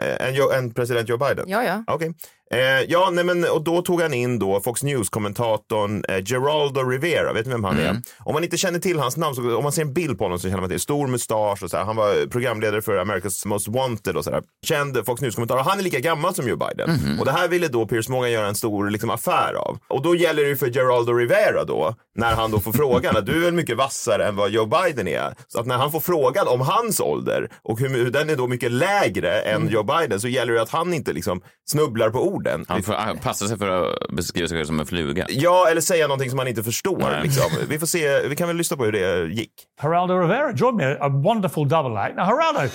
Eh, 0.03 0.29
En, 0.29 0.65
en 0.65 0.75
president 0.75 1.09
Joe 1.09 1.19
Biden? 1.19 1.45
Ja, 1.49 1.63
ja. 1.65 1.85
Okej. 1.87 2.13
Eh, 2.51 2.83
ja, 2.89 3.11
nej, 3.13 3.25
men, 3.25 3.45
och 3.45 3.65
då 3.65 3.83
tog 3.83 4.01
han 4.03 4.15
in 4.15 4.39
då 4.39 4.61
Fox 4.61 4.83
News-kommentatorn 4.83 6.05
eh, 6.09 6.25
Geraldo 6.25 6.81
Rivera. 6.83 7.33
Vet 7.33 7.47
ni 7.47 7.53
vem 7.53 7.65
han 7.65 7.79
är? 7.79 8.01
Om 8.19 8.35
man 8.35 8.45
inte 8.45 8.57
känner 8.57 8.79
till 8.79 8.99
hans 8.99 9.17
namn, 9.17 9.35
så, 9.35 9.57
om 9.57 9.63
man 9.63 9.73
ser 9.73 9.83
en 9.83 9.93
bild 9.93 10.19
på 10.19 10.25
honom 10.25 10.39
så 10.39 10.49
känner 10.49 10.61
man 10.61 10.71
till. 10.71 10.81
Stor 10.81 11.07
mustasch 11.07 11.63
och 11.63 11.71
så 11.71 11.77
här. 11.77 11.85
Han 11.85 11.97
var 11.97 12.27
programledare 12.27 12.83
för 12.83 12.99
America's 13.05 13.47
Most 13.47 13.69
Wanted 13.69 14.17
och 14.17 14.25
så 14.25 14.31
där. 14.31 14.43
Känd 14.67 15.07
Fox 15.07 15.21
News-kommentator. 15.21 15.63
Han 15.63 15.79
är 15.79 15.83
lika 15.83 16.01
gammal 16.01 16.35
som 16.35 16.49
Joe 16.49 16.57
Biden. 16.57 17.19
Och 17.19 17.25
det 17.25 17.33
här 17.33 17.49
ville 17.49 17.69
då 17.69 17.87
Piers 17.87 18.09
Morgan 18.09 18.33
göra 18.33 18.47
en 18.47 18.55
stor 18.55 18.91
liksom, 18.91 19.11
affär 19.11 19.55
av. 19.55 19.79
Och 19.89 20.03
då 20.03 20.15
gäller 20.17 20.43
det 20.43 20.49
ju 20.49 20.57
för 20.57 20.71
Geraldo 20.71 21.13
Rivera 21.13 21.65
då, 21.65 21.95
när 22.15 22.35
han 22.35 22.51
då 22.51 22.61
får 22.61 22.73
frågan 22.73 23.17
att 23.17 23.27
du 23.27 23.47
är 23.47 23.53
mycket 23.53 23.77
vassare 23.77 24.27
än 24.27 24.37
vad 24.37 24.51
Joe 24.51 24.67
Biden 24.67 25.09
är. 25.09 25.35
Så 25.49 25.61
att 25.61 25.67
när 25.67 25.77
han 25.77 25.93
får 25.93 26.01
frågan 26.01 26.49
om 26.49 26.61
hans 26.61 27.01
ålder 27.01 27.49
och 27.63 27.81
hur, 27.81 27.89
hur 27.89 28.11
den 28.11 28.31
är 28.31 28.37
då 28.37 28.47
mycket 28.47 28.73
lägre 28.73 29.41
än 29.41 29.69
Joe 29.69 29.83
Biden 29.97 30.21
så 30.21 30.29
gäller 30.29 30.53
det 30.53 30.63
att 30.63 30.71
han 30.71 30.95
inte 30.95 31.13
liksom 31.13 31.41
snubblar 31.71 32.11
på 32.11 32.29
orden. 32.29 32.65
Han 32.69 32.83
får 32.83 33.21
passa 33.21 33.49
sig 33.49 33.59
för 33.59 33.69
att 33.69 34.11
beskriva 34.11 34.49
sig 34.49 34.57
själv 34.57 34.67
som 34.67 34.81
en 34.81 34.87
fluga. 34.87 35.27
Ja, 35.29 35.69
eller 35.71 35.81
säga 35.81 36.07
någonting 36.07 36.31
som 36.31 36.39
han 36.39 36.49
inte 36.49 36.63
förstår. 36.63 37.23
Liksom. 37.23 37.51
Vi 37.69 37.79
får 37.79 37.87
se, 37.87 38.29
vi 38.29 38.37
kan 38.37 38.49
väl 38.49 38.57
lyssna 38.57 38.77
på 38.77 38.85
hur 38.85 38.93
det 38.93 39.35
gick. 39.35 39.53
Geraldo 39.83 40.19
Rivera 40.19 40.53
joined 40.53 40.77
me, 40.77 40.97
a 41.01 41.09
wonderful 41.09 41.69
double 41.69 42.01
act. 42.01 42.17
Now, 42.17 42.25
Geraldo, 42.25 42.71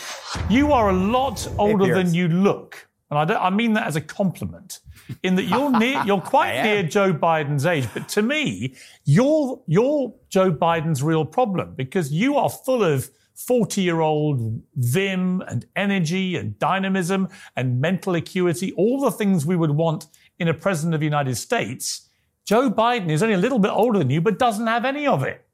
you 0.49 0.73
are 0.73 0.89
a 0.89 0.91
lot 0.91 1.49
older 1.57 1.95
than 1.95 2.13
you 2.13 2.27
look. 2.27 2.75
And 3.09 3.19
I, 3.19 3.33
don't, 3.33 3.53
I 3.53 3.55
mean 3.55 3.73
that 3.73 3.87
as 3.87 3.95
a 3.95 4.01
compliment. 4.01 4.79
In 5.21 5.35
that 5.35 5.43
you're 5.43 5.77
near, 5.79 6.01
you're 6.05 6.21
quite 6.21 6.63
near 6.63 6.83
Joe 6.83 7.13
Biden's 7.13 7.65
age, 7.65 7.87
but 7.93 8.07
to 8.09 8.21
me, 8.21 8.73
you're 9.05 9.59
you're 9.67 10.13
Joe 10.29 10.51
Biden's 10.51 11.03
real 11.03 11.25
problem 11.25 11.75
because 11.75 12.11
you 12.11 12.37
are 12.37 12.49
full 12.49 12.83
of 12.83 13.09
40 13.35 13.81
year 13.81 14.01
old 14.01 14.61
vim 14.75 15.41
and 15.41 15.65
energy 15.75 16.35
and 16.35 16.57
dynamism 16.59 17.29
and 17.55 17.81
mental 17.81 18.15
acuity, 18.15 18.71
all 18.73 18.99
the 18.99 19.11
things 19.11 19.45
we 19.45 19.55
would 19.55 19.71
want 19.71 20.05
in 20.39 20.47
a 20.47 20.53
president 20.53 20.93
of 20.93 20.99
the 20.99 21.05
United 21.05 21.35
States. 21.35 22.09
Joe 22.45 22.69
Biden 22.69 23.09
is 23.09 23.23
only 23.23 23.35
a 23.35 23.37
little 23.37 23.59
bit 23.59 23.71
older 23.71 23.99
than 23.99 24.09
you, 24.09 24.21
but 24.21 24.37
doesn't 24.37 24.67
have 24.67 24.85
any 24.85 25.07
of 25.07 25.23
it. 25.23 25.45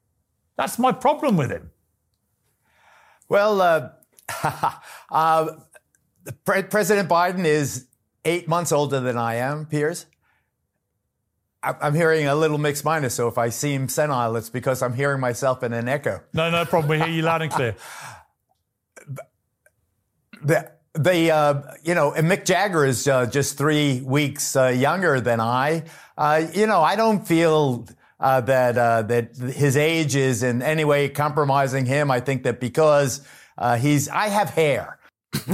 That's 0.56 0.78
my 0.78 0.92
problem 0.92 1.36
with 1.36 1.50
him. 1.50 1.70
Well, 3.28 3.60
uh, 3.60 3.90
uh, 5.10 5.48
President 6.44 7.08
Biden 7.08 7.44
is 7.44 7.86
eight 8.24 8.48
months 8.48 8.72
older 8.72 9.00
than 9.00 9.16
I 9.16 9.36
am, 9.36 9.66
Piers. 9.66 10.06
I- 11.62 11.74
I'm 11.82 11.94
hearing 11.94 12.26
a 12.26 12.34
little 12.34 12.58
mixed 12.58 12.84
minus, 12.84 13.14
so 13.14 13.28
if 13.28 13.36
I 13.38 13.50
seem 13.50 13.88
senile, 13.88 14.36
it's 14.36 14.48
because 14.50 14.82
I'm 14.82 14.94
hearing 14.94 15.20
myself 15.20 15.62
in 15.62 15.72
an 15.72 15.88
echo. 15.88 16.22
No, 16.32 16.50
no 16.50 16.64
problem. 16.64 16.88
We 16.90 16.98
hear 16.98 17.08
you 17.14 17.22
loud 17.22 17.42
and 17.42 17.52
clear. 17.52 17.76
The, 20.42 20.70
the 20.94 21.30
uh, 21.30 21.62
you 21.84 21.94
know, 21.94 22.12
and 22.12 22.30
Mick 22.30 22.46
Jagger 22.46 22.86
is 22.86 23.06
uh, 23.06 23.26
just 23.26 23.58
three 23.58 24.00
weeks 24.00 24.56
uh, 24.56 24.68
younger 24.68 25.20
than 25.20 25.38
I. 25.38 25.84
Uh, 26.16 26.46
you 26.54 26.66
know, 26.66 26.80
I 26.80 26.96
don't 26.96 27.26
feel 27.26 27.86
uh, 28.18 28.40
that 28.42 28.78
uh, 28.78 29.02
that 29.02 29.36
his 29.36 29.76
age 29.76 30.16
is 30.16 30.42
in 30.42 30.62
any 30.62 30.84
way 30.86 31.10
compromising 31.10 31.84
him. 31.84 32.10
I 32.10 32.20
think 32.20 32.44
that 32.44 32.58
because 32.58 33.20
uh, 33.58 33.76
he's, 33.76 34.08
I 34.08 34.28
have 34.28 34.48
hair. 34.50 34.98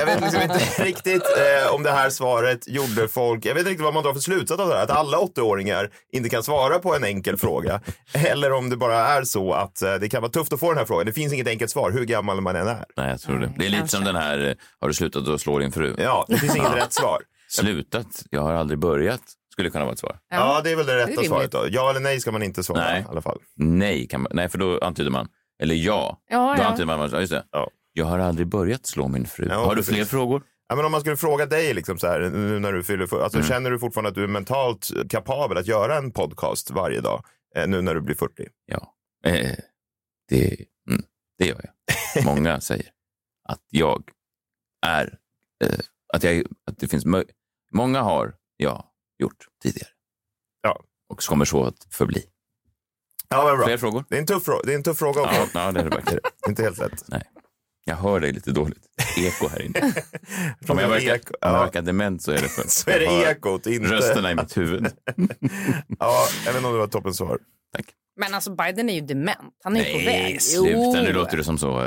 jag 0.00 0.06
vet 0.06 0.20
liksom 0.20 0.42
inte 0.42 0.58
riktigt 0.84 1.22
eh, 1.22 1.74
om 1.74 1.82
det 1.82 1.90
här 1.90 2.10
svaret 2.10 2.68
gjorde 2.68 3.08
folk, 3.08 3.44
jag 3.44 3.54
vet 3.54 3.60
inte 3.60 3.70
riktigt 3.70 3.84
vad 3.84 3.94
man 3.94 4.02
drar 4.02 4.12
för 4.12 4.20
slutsats 4.20 4.60
av 4.60 4.68
det 4.68 4.74
här, 4.74 4.82
att 4.82 4.90
alla 4.90 5.18
80-åringar 5.18 5.90
inte 6.12 6.28
kan 6.28 6.42
svara 6.42 6.78
på 6.78 6.94
en 6.96 7.04
enkel 7.04 7.36
fråga. 7.36 7.80
Eller 8.12 8.52
om 8.52 8.70
det 8.70 8.76
bara 8.76 8.96
är 8.96 9.24
så 9.24 9.52
att 9.52 9.82
eh, 9.82 9.94
det 9.94 10.08
kan 10.08 10.22
vara 10.22 10.32
tufft 10.32 10.52
att 10.52 10.60
få 10.60 10.68
den 10.68 10.78
här 10.78 10.84
frågan. 10.84 11.06
Det 11.06 11.12
finns 11.12 11.32
inget 11.32 11.48
enkelt 11.48 11.70
svar, 11.70 11.90
hur 11.90 12.04
gammal 12.04 12.40
man 12.40 12.56
än 12.56 12.68
är. 12.68 12.84
Nej, 12.96 13.10
jag 13.10 13.20
tror 13.20 13.38
det. 13.38 13.52
Det 13.58 13.66
är 13.66 13.70
lite 13.70 13.88
som 13.88 14.04
den 14.04 14.16
här, 14.16 14.48
eh, 14.48 14.54
har 14.80 14.88
du 14.88 14.94
slutat 14.94 15.28
att 15.28 15.40
slå 15.40 15.58
din 15.58 15.72
fru? 15.72 15.94
Ja, 15.98 16.24
det 16.28 16.36
finns 16.38 16.56
inget 16.56 16.76
rätt 16.76 16.92
svar. 16.92 17.18
Slutat? 17.50 18.06
Jag 18.30 18.42
har 18.42 18.54
aldrig 18.54 18.78
börjat. 18.78 19.20
Skulle 19.52 19.70
kunna 19.70 19.84
vara 19.84 19.92
ett 19.92 19.98
svar. 19.98 20.16
Ja, 20.30 20.60
det 20.64 20.70
är 20.70 20.76
väl 20.76 20.86
det 20.86 20.92
Det 20.92 20.98
rätta 20.98 21.10
rimligt. 21.10 21.28
svaret 21.28 21.52
då. 21.52 21.64
Ja 21.70 21.90
eller 21.90 22.00
nej 22.00 22.20
ska 22.20 22.32
man 22.32 22.42
inte 22.42 22.62
svara 22.62 22.80
Nej. 22.80 23.00
i 23.00 23.04
alla 23.10 23.22
fall. 23.22 23.38
Nej, 23.56 24.08
kan 24.08 24.20
man, 24.20 24.30
nej, 24.34 24.48
för 24.48 24.58
då 24.58 24.78
antyder 24.78 25.10
man. 25.10 25.28
Eller 25.62 25.74
ja. 25.74 26.18
Ja, 26.30 26.54
då 26.56 26.62
ja. 26.62 26.66
antyder 26.66 26.86
man, 26.86 27.10
ja, 27.12 27.20
just 27.20 27.32
det. 27.32 27.44
Jag 27.98 28.06
har 28.06 28.18
aldrig 28.18 28.46
börjat 28.48 28.86
slå 28.86 29.08
min 29.08 29.26
fru. 29.26 29.46
Ja, 29.50 29.54
har 29.54 29.70
du 29.70 29.76
precis. 29.76 29.94
fler 29.94 30.04
frågor? 30.04 30.42
Ja, 30.68 30.76
men 30.76 30.84
om 30.84 30.92
man 30.92 31.00
skulle 31.00 31.16
fråga 31.16 31.46
dig, 31.46 31.74
liksom 31.74 31.98
så 31.98 32.06
här, 32.06 32.20
nu 32.20 32.58
när 32.58 32.72
du 32.72 32.82
fyller 32.84 33.06
för, 33.06 33.20
alltså, 33.22 33.38
Mm. 33.38 33.48
känner 33.48 33.70
du 33.70 33.78
fortfarande 33.78 34.08
att 34.08 34.14
du 34.14 34.24
är 34.24 34.28
mentalt 34.28 34.90
kapabel 35.10 35.58
att 35.58 35.66
göra 35.66 35.96
en 35.96 36.10
podcast 36.12 36.70
varje 36.70 37.00
dag, 37.00 37.24
eh, 37.56 37.66
nu 37.68 37.82
när 37.82 37.94
du 37.94 38.00
blir 38.00 38.14
40? 38.16 38.46
Ja, 38.66 38.94
eh, 39.24 39.56
det, 40.28 40.56
mm, 40.90 41.02
det 41.38 41.46
gör 41.46 41.60
jag. 42.14 42.24
Många 42.24 42.60
säger 42.60 42.86
att 43.48 43.62
jag 43.70 44.02
är, 44.86 45.18
eh, 45.64 45.78
att, 46.14 46.22
jag, 46.22 46.42
att 46.66 46.78
det 46.78 46.88
finns 46.88 47.04
Många 47.72 48.00
har 48.02 48.34
jag 48.56 48.84
gjort 49.18 49.46
tidigare. 49.62 49.90
Ja. 50.62 50.80
Och 51.08 51.20
kommer 51.20 51.44
så 51.44 51.64
att 51.64 51.86
förbli. 51.90 52.22
Ja, 53.28 53.44
men 53.44 53.56
bra. 53.56 53.66
Fler 53.66 53.78
frågor? 53.78 54.04
Det 54.08 54.16
är 54.16 54.20
en 54.20 54.26
tuff, 54.26 54.44
det 54.64 54.72
är 54.72 54.76
en 54.76 54.82
tuff 54.82 54.98
fråga 54.98 55.20
också. 55.20 55.34
Ja, 55.34 55.48
ja 55.54 55.72
det 55.72 55.80
är 55.80 55.84
det 55.84 55.90
verkligen. 55.96 56.20
Inte 56.48 56.62
helt 56.62 56.78
lätt. 56.78 57.04
Nej. 57.08 57.22
Jag 57.88 57.96
hör 57.96 58.20
dig 58.20 58.32
lite 58.32 58.50
dåligt. 58.50 58.78
Eko 59.18 59.48
här 59.48 59.62
inne. 59.62 59.80
Om 60.68 60.78
jag 60.78 60.88
verkar, 60.88 61.14
eko. 61.14 61.34
jag 61.40 61.52
verkar 61.52 61.82
dement 61.82 62.22
så 62.22 62.30
är 62.30 62.34
det 62.42 62.48
för 62.48 62.62
att 62.62 62.70
Så 62.70 62.90
är 62.90 62.98
det 62.98 63.30
ekot, 63.30 63.66
inte- 63.66 63.94
rösterna 63.94 64.30
i 64.30 64.34
mitt 64.34 64.56
huvud. 64.56 64.86
Ja, 65.98 66.26
jag 66.44 66.52
vet 66.52 66.56
inte 66.56 66.66
om 66.68 66.72
det 66.72 66.78
var 66.78 66.86
toppen 66.86 67.14
svar. 67.14 67.38
Men 68.20 68.34
alltså 68.34 68.50
Biden 68.54 68.90
är 68.90 68.94
ju 68.94 69.00
dement. 69.00 69.38
Han 69.64 69.76
är 69.76 69.80
ju 69.84 69.92
på 69.92 69.98
Nej, 69.98 70.06
väg. 70.06 70.42
sluta. 70.42 71.02
Nu 71.02 71.12
låter 71.12 71.36
det 71.36 71.44
som 71.44 71.58
så 71.58 71.68
eh, 71.80 71.84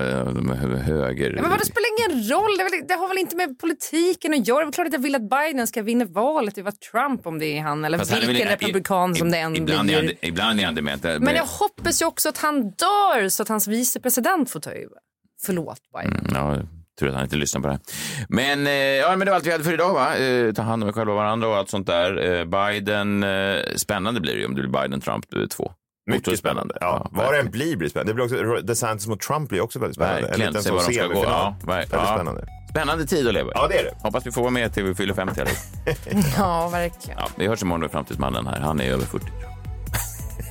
höger. 0.81 1.33
Ja, 1.35 1.41
men 1.41 1.51
vad, 1.51 1.59
det 1.59 1.65
spelar 1.65 1.87
ingen 1.99 2.29
roll. 2.29 2.57
Det, 2.57 2.63
är 2.63 2.69
väl, 2.79 2.87
det 2.87 2.93
har 2.93 3.07
väl 3.07 3.17
inte 3.17 3.35
med 3.35 3.59
politiken 3.59 4.33
att 4.33 4.47
göra. 4.47 4.65
Det 4.65 4.69
är 4.69 4.71
klart 4.71 4.87
att 4.87 4.93
jag 4.93 4.99
vill 4.99 5.15
att 5.15 5.29
Biden 5.29 5.67
ska 5.67 5.81
vinna 5.81 6.05
valet. 6.05 6.55
Det 6.55 6.61
var 6.61 6.71
Trump 6.71 7.27
om 7.27 7.39
det 7.39 7.57
är 7.57 7.61
han 7.61 7.85
eller 7.85 7.97
Fast 7.97 8.11
han 8.11 8.21
är 8.23 8.27
vilken 8.27 8.47
väl- 8.47 8.57
republikan 8.57 9.15
som 9.15 9.31
det 9.31 9.37
än 9.37 9.55
ibland 9.55 9.89
Är 9.91 10.01
blir. 10.01 10.07
han, 10.09 10.17
ibland 10.29 10.59
är 10.59 10.65
han 10.65 10.75
dement. 10.75 11.03
Men 11.03 11.35
jag 11.35 11.45
hoppas 11.45 12.01
ju 12.01 12.05
också 12.05 12.29
att 12.29 12.37
han 12.37 12.61
dör 12.61 13.29
så 13.29 13.43
att 13.43 13.49
hans 13.49 13.67
vicepresident 13.67 14.51
får 14.51 14.59
ta 14.59 14.71
över. 14.71 14.97
Förlåt 15.45 15.79
Biden. 15.93 16.25
Mm, 16.25 16.31
ja, 16.35 16.57
tur 16.99 17.07
att 17.07 17.13
han 17.13 17.23
inte 17.23 17.35
lyssnar 17.35 17.61
på 17.61 17.67
det 17.67 17.73
här. 17.73 17.81
Men, 18.29 18.67
eh, 18.67 18.73
ja, 18.73 19.09
men 19.09 19.19
det 19.19 19.25
var 19.25 19.35
allt 19.35 19.45
vi 19.45 19.51
hade 19.51 19.63
för 19.63 19.73
idag. 19.73 19.93
Va? 19.93 20.17
Eh, 20.17 20.53
ta 20.53 20.61
hand 20.61 20.83
om 20.83 20.89
er 20.89 20.93
själva 20.93 21.11
och 21.11 21.17
varandra 21.17 21.47
och 21.47 21.55
allt 21.55 21.69
sånt 21.69 21.87
där. 21.87 22.39
Eh, 22.39 22.45
Biden, 22.45 23.23
eh, 23.23 23.59
spännande 23.75 24.21
blir 24.21 24.33
det 24.33 24.39
ju 24.39 24.45
om 24.45 24.55
det 24.55 24.61
blir 24.61 24.81
Biden-Trump 24.81 25.25
2. 25.51 25.71
Mycket 26.11 26.39
spännande. 26.39 26.77
Ja, 26.81 27.07
vad 27.11 27.33
det 27.33 27.39
än 27.39 27.51
blir 27.51 27.77
blir 27.77 27.89
spännande. 27.89 28.11
Det 28.11 28.27
blir 28.27 28.51
också, 28.51 28.61
DeSantis 28.65 29.07
mot 29.07 29.21
Trump 29.21 29.49
blir 29.49 29.61
också 29.61 29.79
väldigt 29.79 29.95
spännande. 29.95 30.21
Verkligen. 30.21 30.47
En 30.47 30.53
liten 30.53 30.63
Se 30.63 30.71
var 30.71 30.87
de 30.87 30.93
ska 30.93 31.07
gå. 31.07 31.23
Ja, 31.23 31.55
väldigt 31.65 31.93
ja. 31.93 32.13
spännande. 32.15 32.45
Spännande 32.69 33.05
tid 33.05 33.27
att 33.27 33.33
leva 33.33 33.49
i. 33.49 33.51
Ja, 33.55 33.67
det 33.67 33.79
är 33.79 33.83
det. 33.83 33.93
Hoppas 34.03 34.25
vi 34.25 34.31
får 34.31 34.41
vara 34.41 34.51
med 34.51 34.73
till 34.73 34.83
vi 34.83 34.95
fyller 34.95 35.13
50. 35.13 35.41
Eller? 35.41 35.53
Ja, 36.37 36.69
verkligen. 36.69 37.19
Ja, 37.19 37.27
vi 37.35 37.47
hörs 37.47 37.61
imorgon 37.61 37.81
med 37.81 37.91
Framtidsmannen 37.91 38.47
här. 38.47 38.59
Han 38.59 38.81
är 38.81 38.91
över 38.91 39.05
40. 39.05 39.25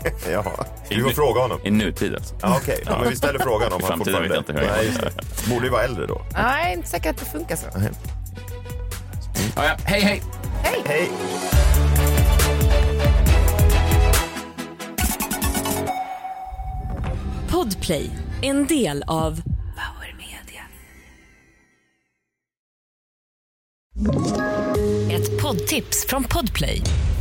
Jaha. 0.33 0.65
Vi 0.89 1.03
får 1.03 1.11
fråga 1.11 1.41
honom. 1.41 1.59
I 1.65 1.71
nutid 1.71 2.15
alltså. 2.15 2.35
Ja, 2.43 2.57
Okej, 2.63 2.83
ja, 2.87 2.99
men 3.01 3.11
vi 3.11 3.17
ställer 3.17 3.39
frågan 3.39 3.73
om 3.73 3.81
I 3.81 3.85
han 3.85 3.93
framtiden 3.93 4.23
vet 4.23 4.31
jag 4.31 4.41
inte 4.41 4.53
hur 4.53 4.61
Nej, 4.61 4.69
jag 4.77 4.85
just 4.85 5.01
det. 5.01 5.51
Borde 5.51 5.65
ju 5.67 5.71
vara 5.73 5.83
äldre 5.83 6.07
då. 6.07 6.23
Nej, 6.33 6.43
jag 6.63 6.71
är 6.71 6.77
inte 6.77 6.89
säker 6.89 7.11
att 7.11 7.19
det 7.19 7.25
funkar 7.25 7.57
så. 7.57 7.67
Ja, 9.57 9.65
ja. 9.65 9.77
Hej, 9.85 10.01
hej! 10.01 10.23
Hej! 10.63 10.83
Hej! 10.87 11.11
Podplay, 17.49 18.11
en 18.43 18.67
del 18.67 19.05
av 19.07 19.43
Power 19.77 20.15
Media. 20.19 20.63
Ett 25.17 25.43
poddtips 25.43 26.07
från 26.09 26.25
Podplay. 26.25 26.83